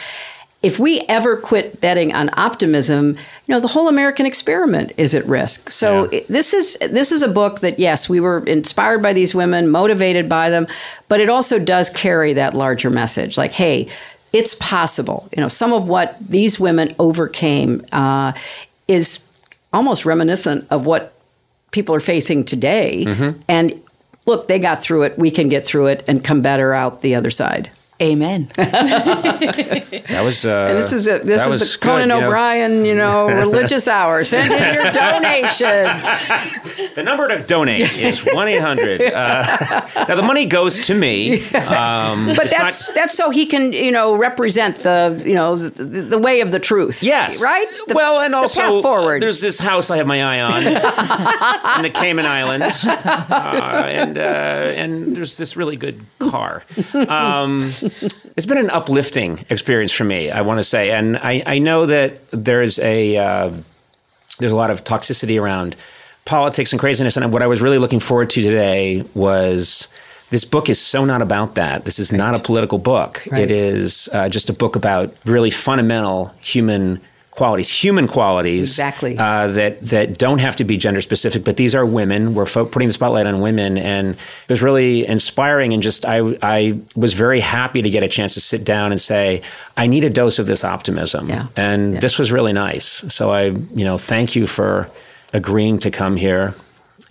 [0.63, 5.23] if we ever quit betting on optimism, you know, the whole American experiment is at
[5.27, 5.69] risk.
[5.69, 6.21] So Yeah.
[6.27, 10.27] this is this is a book that yes, we were inspired by these women, motivated
[10.27, 10.65] by them,
[11.07, 13.89] but it also does carry that larger message like hey,
[14.35, 15.29] it's possible.
[15.35, 18.33] You know, some of what these women overcame uh,
[18.85, 19.21] is
[19.71, 21.13] almost reminiscent of what
[21.71, 23.05] people are facing today.
[23.47, 23.81] And
[24.25, 25.17] look, they got through it.
[25.17, 27.71] We can get through it and come better out the other side.
[28.01, 28.49] Amen.
[28.57, 30.45] That was.
[30.45, 32.25] Uh, And this is a, this that is was the Conan good, you know.
[32.27, 34.23] O'Brien, you know, religious hour.
[34.23, 36.03] Send in your donations.
[36.95, 39.01] The number to donate is one eight hundred.
[39.01, 39.43] Uh,
[40.07, 41.43] Now the money goes to me.
[41.65, 45.83] Um, But that's not- that's so he can you know represent the you know the,
[45.83, 47.01] the way of the truth.
[47.03, 47.41] Yes.
[47.43, 47.67] right.
[47.87, 49.21] The- well, and the also path forward.
[49.21, 50.67] there's this house I have my eye on
[51.77, 54.21] in the Cayman Islands, uh, and uh,
[54.81, 56.63] and there's this really good car.
[56.93, 57.71] Um,
[58.35, 61.85] it's been an uplifting experience for me, I want to say, and I, I know
[61.85, 63.51] that there's a uh,
[64.39, 65.75] there's a lot of toxicity around
[66.25, 67.17] politics and craziness.
[67.17, 69.87] And what I was really looking forward to today was
[70.31, 71.85] this book is so not about that.
[71.85, 73.25] This is not a political book.
[73.31, 73.43] Right.
[73.43, 76.99] It is uh, just a book about really fundamental human
[77.35, 79.17] qualities, human qualities, Exactly.
[79.17, 81.43] uh, that that don't have to be gender specific.
[81.43, 82.33] But these are women.
[82.33, 85.73] We're fo- putting the spotlight on women, and it was really inspiring.
[85.73, 88.99] And just I I was very happy to get a chance to sit down and
[89.01, 89.41] say
[89.77, 91.29] I need a dose of this optimism.
[91.29, 91.47] Yeah.
[91.57, 91.99] And Yeah.
[91.99, 93.03] this was really nice.
[93.09, 94.89] So I, you know, thank you for
[95.33, 96.53] agreeing to come here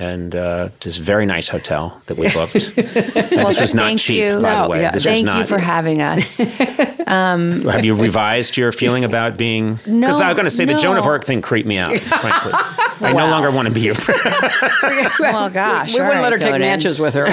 [0.00, 2.54] and uh, this very nice hotel that we booked.
[3.34, 4.34] And this was not thank cheap, you.
[4.40, 4.80] by No, the way.
[4.82, 4.90] yeah.
[4.92, 6.38] This Thank was you for having us.
[7.06, 9.78] Have you revised your feeling about being?
[9.86, 11.04] No, Because I'm going to say the Joan of.
[11.06, 11.96] Arc thing creeped me out.
[11.98, 14.20] Frankly, I no longer want to be your friend.
[15.20, 16.60] well, gosh, we all wouldn't let her take Conan.
[16.60, 17.26] matches with her.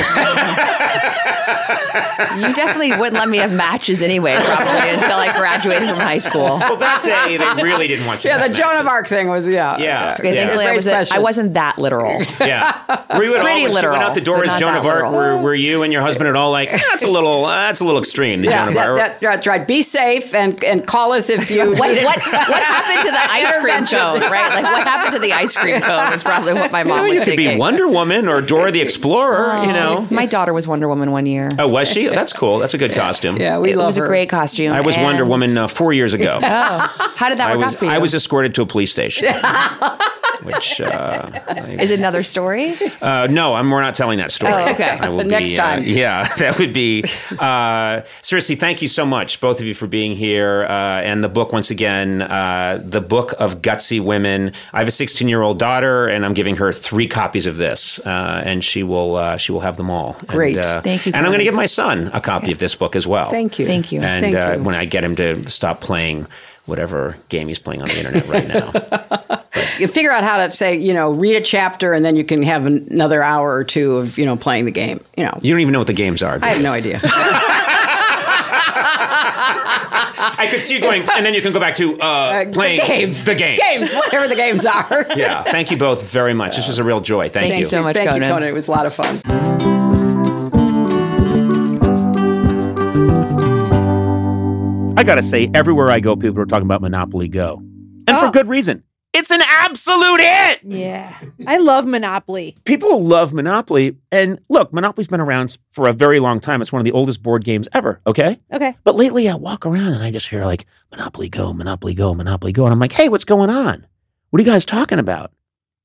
[2.37, 6.43] You definitely wouldn't let me have matches anyway, probably until I graduated from high school.
[6.59, 8.29] well, that day they really didn't want you.
[8.29, 8.87] yeah, to the have Joan of.
[8.87, 9.77] Arc thing was yeah.
[9.77, 10.13] Yeah.
[10.19, 10.41] Okay, Yeah.
[10.41, 12.21] thankfully I, was, I wasn't that literal.
[12.39, 12.50] Yeah.
[13.17, 15.11] Were you at all Pretty when she went out the door as Joan of Arc?
[15.11, 17.85] Were, were you and your husband at all like that's a little uh, that's a
[17.85, 18.41] little extreme?
[18.41, 18.97] The Yeah, Joan of Arc.
[18.97, 19.67] that, that's right.
[19.67, 23.55] Be safe and, and call us if you What, what, what happened to the ice
[23.57, 23.99] cream Intervention.
[23.99, 24.53] cone, right?
[24.53, 27.13] Like, what happened to the ice cream cone is probably what my mom Well, was
[27.15, 27.55] you could thinking.
[27.55, 29.65] be Wonder Woman or Dora the Explorer.
[29.65, 30.07] you know.
[30.11, 31.49] My daughter was Wonder Woman one year.
[31.59, 32.07] Oh, was she?
[32.07, 32.59] That's cool.
[32.59, 33.37] That's a good costume.
[33.37, 34.05] Yeah, we love it love was her.
[34.05, 34.73] a great costume.
[34.73, 36.39] I was Wonder Woman uh, four years ago.
[36.41, 37.91] Oh, how did that I work was out for you?
[37.91, 39.27] I was escorted to a police station.
[40.43, 41.29] which uh,
[41.79, 42.40] Is another story?
[43.01, 44.53] Uh, no, I'm, we're not telling that story.
[44.53, 44.97] Oh, okay.
[45.23, 45.79] Next be, time.
[45.79, 47.03] Uh, yeah, that would be.
[47.39, 50.63] Uh, seriously, thank you so much, both of you, for being here.
[50.63, 54.53] Uh, and the book, once again, uh, the book of gutsy women.
[54.73, 57.99] I have a 16 year old daughter, and I'm giving her three copies of this,
[57.99, 60.17] uh, and she will uh, she will have them all.
[60.27, 60.57] Great.
[60.57, 62.95] And, Thank you, And I'm going to give my son a copy of this book
[62.95, 63.29] as well.
[63.29, 63.65] Thank you.
[63.65, 64.01] Thank you.
[64.01, 64.63] And Thank you.
[64.63, 66.27] when I get him to stop playing
[66.65, 69.37] whatever game he's playing on the internet right now.
[69.79, 72.43] You figure out how to say, you know, read a chapter and then you can
[72.43, 75.03] have another hour or two of, you know, playing the game.
[75.17, 76.39] You know, you don't even know what the games are.
[76.41, 76.63] I have you?
[76.63, 77.01] no idea.
[80.23, 82.85] I could see you going, and then you can go back to uh, playing the
[82.85, 83.25] games.
[83.25, 83.59] The games.
[83.79, 85.05] Games, whatever the games are.
[85.15, 85.43] Yeah.
[85.43, 86.55] Thank you both very much.
[86.55, 87.29] This was a real joy.
[87.29, 88.27] Thank, Thank you so much, Thank Conan.
[88.27, 88.49] you, Conan.
[88.49, 89.80] It was a lot of fun.
[95.01, 97.55] I gotta say, everywhere I go, people are talking about Monopoly Go.
[98.07, 98.29] And for Oh.
[98.29, 98.83] good reason.
[99.13, 100.59] It's an absolute hit!
[100.63, 101.17] Yeah.
[101.47, 102.55] I love Monopoly.
[102.65, 103.97] People love Monopoly.
[104.11, 106.61] And look, Monopoly's been around for a very long time.
[106.61, 108.39] It's one of the oldest board games ever, okay?
[108.53, 108.75] Okay.
[108.83, 112.51] But lately I walk around and I just hear like, Monopoly Go, Monopoly Go, Monopoly
[112.51, 112.65] Go.
[112.65, 113.87] And I'm like, hey, what's going on?
[114.29, 115.31] What are you guys talking about?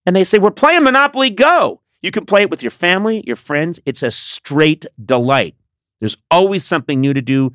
[0.05, 1.81] And they say, we're playing Monopoly Go.
[2.03, 3.81] You can play it with your family, your friends.
[3.87, 5.55] It's a straight delight.
[6.01, 7.55] There's always something new to do.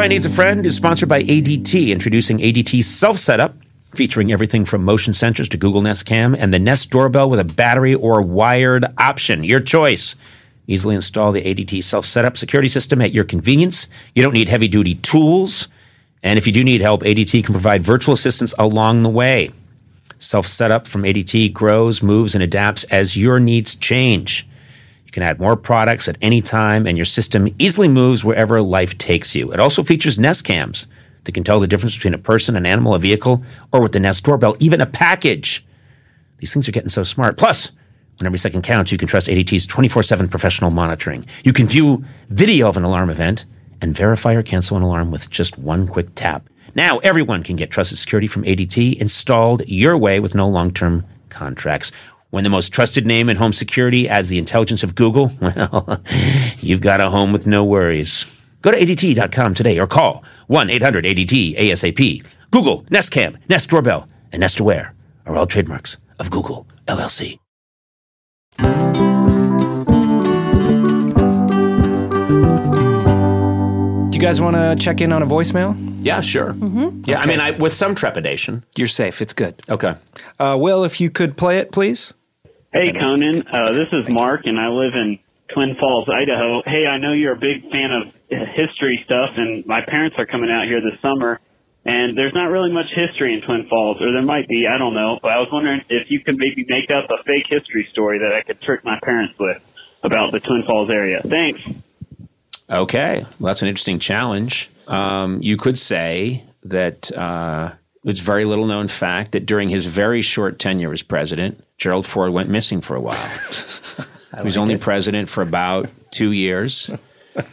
[0.00, 3.54] O'Brien Needs a Friend is sponsored by ADT, introducing ADT Self Setup,
[3.94, 7.44] featuring everything from motion sensors to Google Nest Cam and the Nest doorbell with a
[7.44, 9.44] battery or wired option.
[9.44, 10.16] Your choice.
[10.66, 13.88] Easily install the ADT Self Setup security system at your convenience.
[14.14, 15.68] You don't need heavy duty tools.
[16.22, 19.50] And if you do need help, ADT can provide virtual assistance along the way.
[20.18, 24.48] Self setup from ADT grows, moves, and adapts as your needs change.
[25.10, 28.96] You can add more products at any time, and your system easily moves wherever life
[28.96, 29.52] takes you.
[29.52, 30.86] It also features Nest cams
[31.24, 33.42] that can tell the difference between a person, an animal, a vehicle,
[33.72, 35.66] or with the Nest doorbell, even a package.
[36.38, 37.36] These things are getting so smart.
[37.36, 37.72] Plus,
[38.18, 41.26] when every second counts, you can trust ADT's 24 7 professional monitoring.
[41.42, 43.46] You can view video of an alarm event
[43.82, 46.48] and verify or cancel an alarm with just one quick tap.
[46.76, 51.04] Now, everyone can get trusted security from ADT installed your way with no long term
[51.30, 51.90] contracts.
[52.30, 56.00] When the most trusted name in home security adds the intelligence of Google, well,
[56.58, 58.24] you've got a home with no worries.
[58.62, 62.24] Go to ADT.com today or call 1 800 ADT ASAP.
[62.52, 64.94] Google, Nest Cam, Nest Doorbell, and Nest Aware
[65.26, 67.38] are all trademarks of Google LLC.
[74.10, 75.76] Do you guys want to check in on a voicemail?
[76.00, 76.54] Yeah, sure.
[77.06, 78.64] Yeah, I mean, I, with some trepidation.
[78.76, 79.20] You're safe.
[79.22, 79.60] It's good.
[79.68, 79.94] Okay.
[80.38, 82.12] Uh, Will, if you could play it, please.
[82.72, 83.48] Hey, Conan.
[83.48, 85.18] Uh, this is Mark, and I live in
[85.52, 86.62] Twin Falls, Idaho.
[86.64, 90.52] Hey, I know you're a big fan of history stuff, and my parents are coming
[90.52, 91.40] out here this summer,
[91.84, 94.94] and there's not really much history in Twin Falls, or there might be, I don't
[94.94, 95.18] know.
[95.20, 98.32] But I was wondering if you could maybe make up a fake history story that
[98.32, 99.60] I could trick my parents with
[100.04, 101.22] about the Twin Falls area.
[101.22, 101.60] Thanks.
[102.70, 103.26] Okay.
[103.40, 104.70] Well, that's an interesting challenge.
[104.86, 107.72] Um, you could say that uh,
[108.04, 112.32] it's very little known fact that during his very short tenure as president, Gerald Ford
[112.32, 113.16] went missing for a while.
[114.36, 116.90] he was only president for about two years.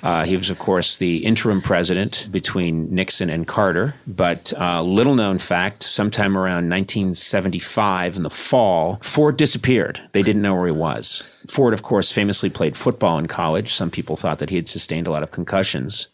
[0.01, 3.93] Uh, he was, of course, the interim president between Nixon and Carter.
[4.07, 10.01] But uh, little known fact sometime around 1975 in the fall, Ford disappeared.
[10.13, 11.23] They didn't know where he was.
[11.47, 13.71] Ford, of course, famously played football in college.
[13.71, 16.07] Some people thought that he had sustained a lot of concussions.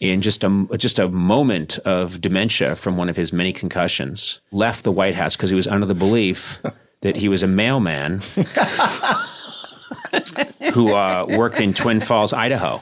[0.00, 4.82] In just a, just a moment of dementia from one of his many concussions, left
[4.82, 6.60] the White House because he was under the belief
[7.04, 8.20] that he was a mailman
[10.72, 12.80] who uh, worked in Twin Falls, Idaho.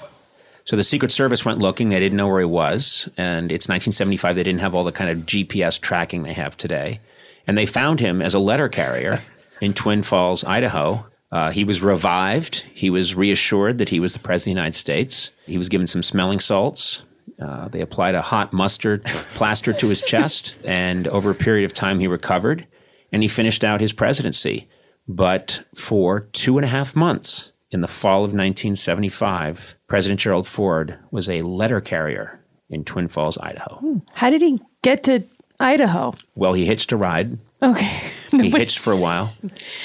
[0.64, 1.88] So the Secret Service went looking.
[1.88, 3.08] They didn't know where he was.
[3.16, 4.36] And it's 1975.
[4.36, 7.00] They didn't have all the kind of GPS tracking they have today.
[7.48, 9.20] And they found him as a letter carrier
[9.60, 11.04] in Twin Falls, Idaho.
[11.32, 12.64] Uh, he was revived.
[12.74, 15.32] He was reassured that he was the president of the United States.
[15.46, 17.02] He was given some smelling salts.
[17.40, 21.74] Uh, they applied a hot mustard plaster to his chest, and over a period of
[21.74, 22.66] time, he recovered
[23.12, 24.68] and he finished out his presidency.
[25.06, 30.98] But for two and a half months in the fall of 1975, President Gerald Ford
[31.10, 32.40] was a letter carrier
[32.70, 34.00] in Twin Falls, Idaho.
[34.14, 35.24] How did he get to
[35.60, 36.14] Idaho?
[36.34, 37.38] Well, he hitched a ride.
[37.62, 38.00] Okay.
[38.32, 39.34] He hitched for a while,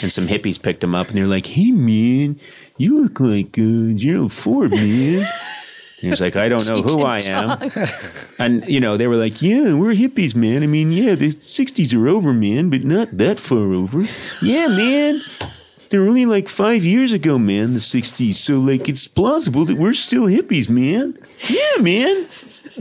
[0.01, 2.39] and some hippies picked him up, and they're like, "Hey, man,
[2.77, 5.25] you look like uh, Gerald Ford, man."
[5.97, 7.71] And he was like, "I don't know who I am,"
[8.39, 10.61] and you know, they were like, "Yeah, we're hippies, man.
[10.61, 14.05] I mean, yeah, the '60s are over, man, but not that far over.
[14.41, 15.21] Yeah, man."
[15.89, 18.35] They're only like five years ago, man, the 60s.
[18.35, 21.17] So, like, it's plausible that we're still hippies, man.
[21.47, 22.27] Yeah, man.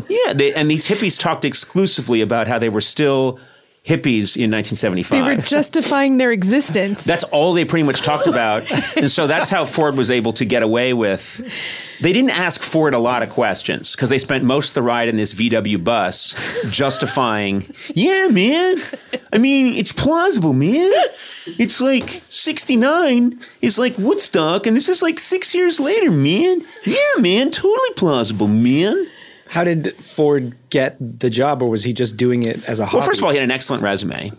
[0.09, 0.33] Yeah.
[0.33, 3.39] They, and these hippies talked exclusively about how they were still
[3.87, 5.24] hippies in 1975.
[5.24, 7.05] They were justifying their existence.
[7.05, 8.64] That's all they pretty much talked about.
[8.97, 11.41] and so that's how Ford was able to get away with.
[12.01, 15.09] They didn't ask Ford a lot of questions because they spent most of the ride
[15.09, 16.34] in this VW bus
[16.70, 18.76] justifying, yeah, man.
[19.32, 20.93] I mean, it's plausible, man.
[21.59, 26.61] It's like 69 is like Woodstock, and this is like six years later, man.
[26.84, 29.07] Yeah, man, totally plausible, man.
[29.49, 32.99] How did Ford get the job, or was he just doing it as a hobby?
[32.99, 34.32] Well, first of all, he had an excellent resume.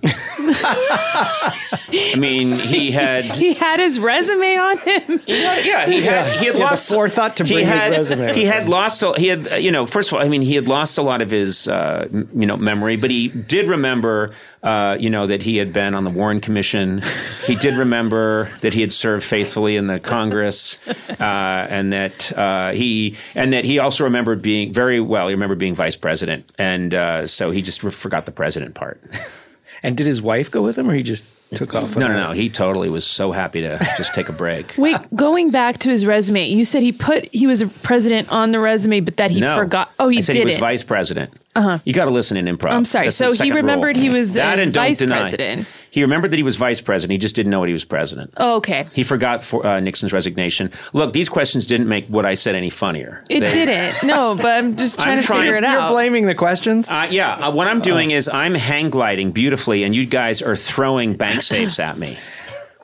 [0.79, 5.21] I mean, he had He had his resume on him.
[5.25, 7.89] Yeah, yeah, he had he had He had the lost forethought to he bring his
[7.89, 8.69] resume He had him.
[8.69, 9.03] lost.
[9.03, 9.85] a- He had you know.
[9.85, 12.57] First of all, I mean, he had lost a lot of his uh, you know
[12.57, 14.33] memory, but he did remember
[14.63, 17.01] uh, you know that he had been on the Warren Commission.
[17.45, 20.79] he did remember that he had served faithfully in the Congress,
[21.19, 21.23] uh,
[21.69, 25.27] and that uh, he and that he also remembered being very well.
[25.27, 29.01] He remembered being vice president, and uh, so he just forgot the president part.
[29.83, 31.23] and did his wife go with him, or he just
[31.53, 31.95] took off?
[31.95, 32.31] No, no, no.
[32.31, 34.75] He totally was so happy to just take a break.
[34.77, 38.51] Wait, going back to his resume, you said he put he was a president on
[38.51, 39.55] the resume, but that he no.
[39.57, 39.91] forgot.
[39.99, 40.59] Oh, he I said did he was it.
[40.59, 41.31] vice president.
[41.55, 41.79] Uh-huh.
[41.85, 42.71] You got to listen in improv.
[42.71, 43.07] I'm sorry.
[43.07, 43.61] That's So he second rule.
[43.63, 45.21] remembered he was, that uh, and don't vice deny.
[45.21, 45.67] president.
[45.97, 47.13] He remembered that he was vice president.
[47.13, 48.31] He just didn't know what he was president.
[48.37, 48.85] Oh, okay.
[48.93, 50.69] He forgot for, uh, Nixon's resignation.
[50.93, 53.23] Look, these questions didn't make what I said any funnier.
[53.31, 54.03] It They- didn't.
[54.07, 55.79] No, but I'm just trying I'm to trying- figure it out.
[55.79, 56.91] You're blaming the questions.
[56.91, 60.55] Uh, yeah, uh, what I'm doing is I'm hang gliding beautifully, and you guys are
[60.55, 62.19] throwing bank safes at me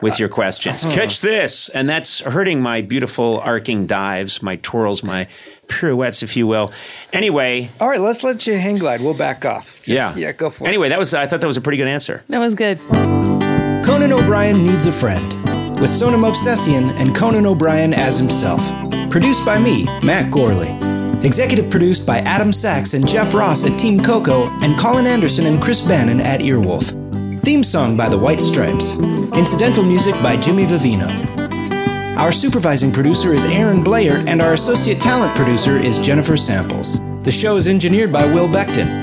[0.04, 0.36] with your uh-huh.
[0.36, 0.86] questions.
[0.86, 0.94] Uh-huh.
[0.94, 5.28] Catch this, and that's hurting my beautiful arcing dives, my twirls, my
[5.68, 6.72] pirouettes, if you will.
[7.12, 9.02] Anyway, All right, let's let you hang glide.
[9.02, 9.78] We'll back off.
[9.78, 10.68] Just- yeah, yeah, go for it.
[10.68, 12.24] Anyway, that was I thought that was a pretty good answer.
[12.28, 12.80] that was good.
[13.84, 18.62] Conan O'Brien Needs a Friend, with Sona Movsesian and Conan O'Brien as himself.
[19.10, 20.94] Produced by me, Matt Gourley.
[21.24, 25.62] Executive produced by Adam Sachs and Jeff Ross at Team Coco, and Colin Anderson and
[25.62, 27.03] Chris Bannon at Earwolf.
[27.44, 28.98] Theme song by the White Stripes.
[29.36, 31.10] Incidental music by Jimmy Vivino.
[32.18, 37.02] Our supervising producer is Aaron Blair, and our associate talent producer is Jennifer Samples.
[37.24, 39.03] The show is engineered by Will Beckton.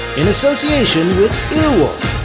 [0.17, 2.21] in association with Earwolf.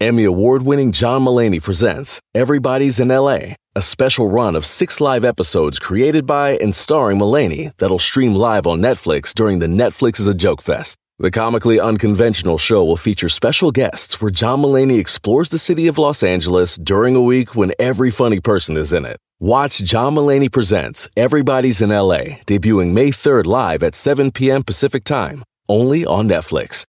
[0.00, 5.24] Emmy award winning John Mulaney presents Everybody's in LA, a special run of six live
[5.24, 10.26] episodes created by and starring Mulaney that'll stream live on Netflix during the Netflix is
[10.26, 10.98] a Joke Fest.
[11.20, 15.96] The comically unconventional show will feature special guests where John Mulaney explores the city of
[15.96, 19.18] Los Angeles during a week when every funny person is in it.
[19.44, 24.62] Watch John Mulaney Presents Everybody's in LA, debuting May 3rd live at 7 p.m.
[24.62, 26.86] Pacific Time, only on Netflix.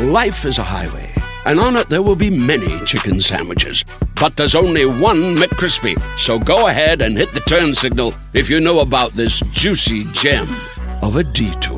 [0.00, 3.84] Life is a highway, and on it there will be many chicken sandwiches.
[4.20, 5.94] But there's only one McCrispy.
[6.18, 10.48] So go ahead and hit the turn signal if you know about this juicy gem
[11.00, 11.77] of a detour.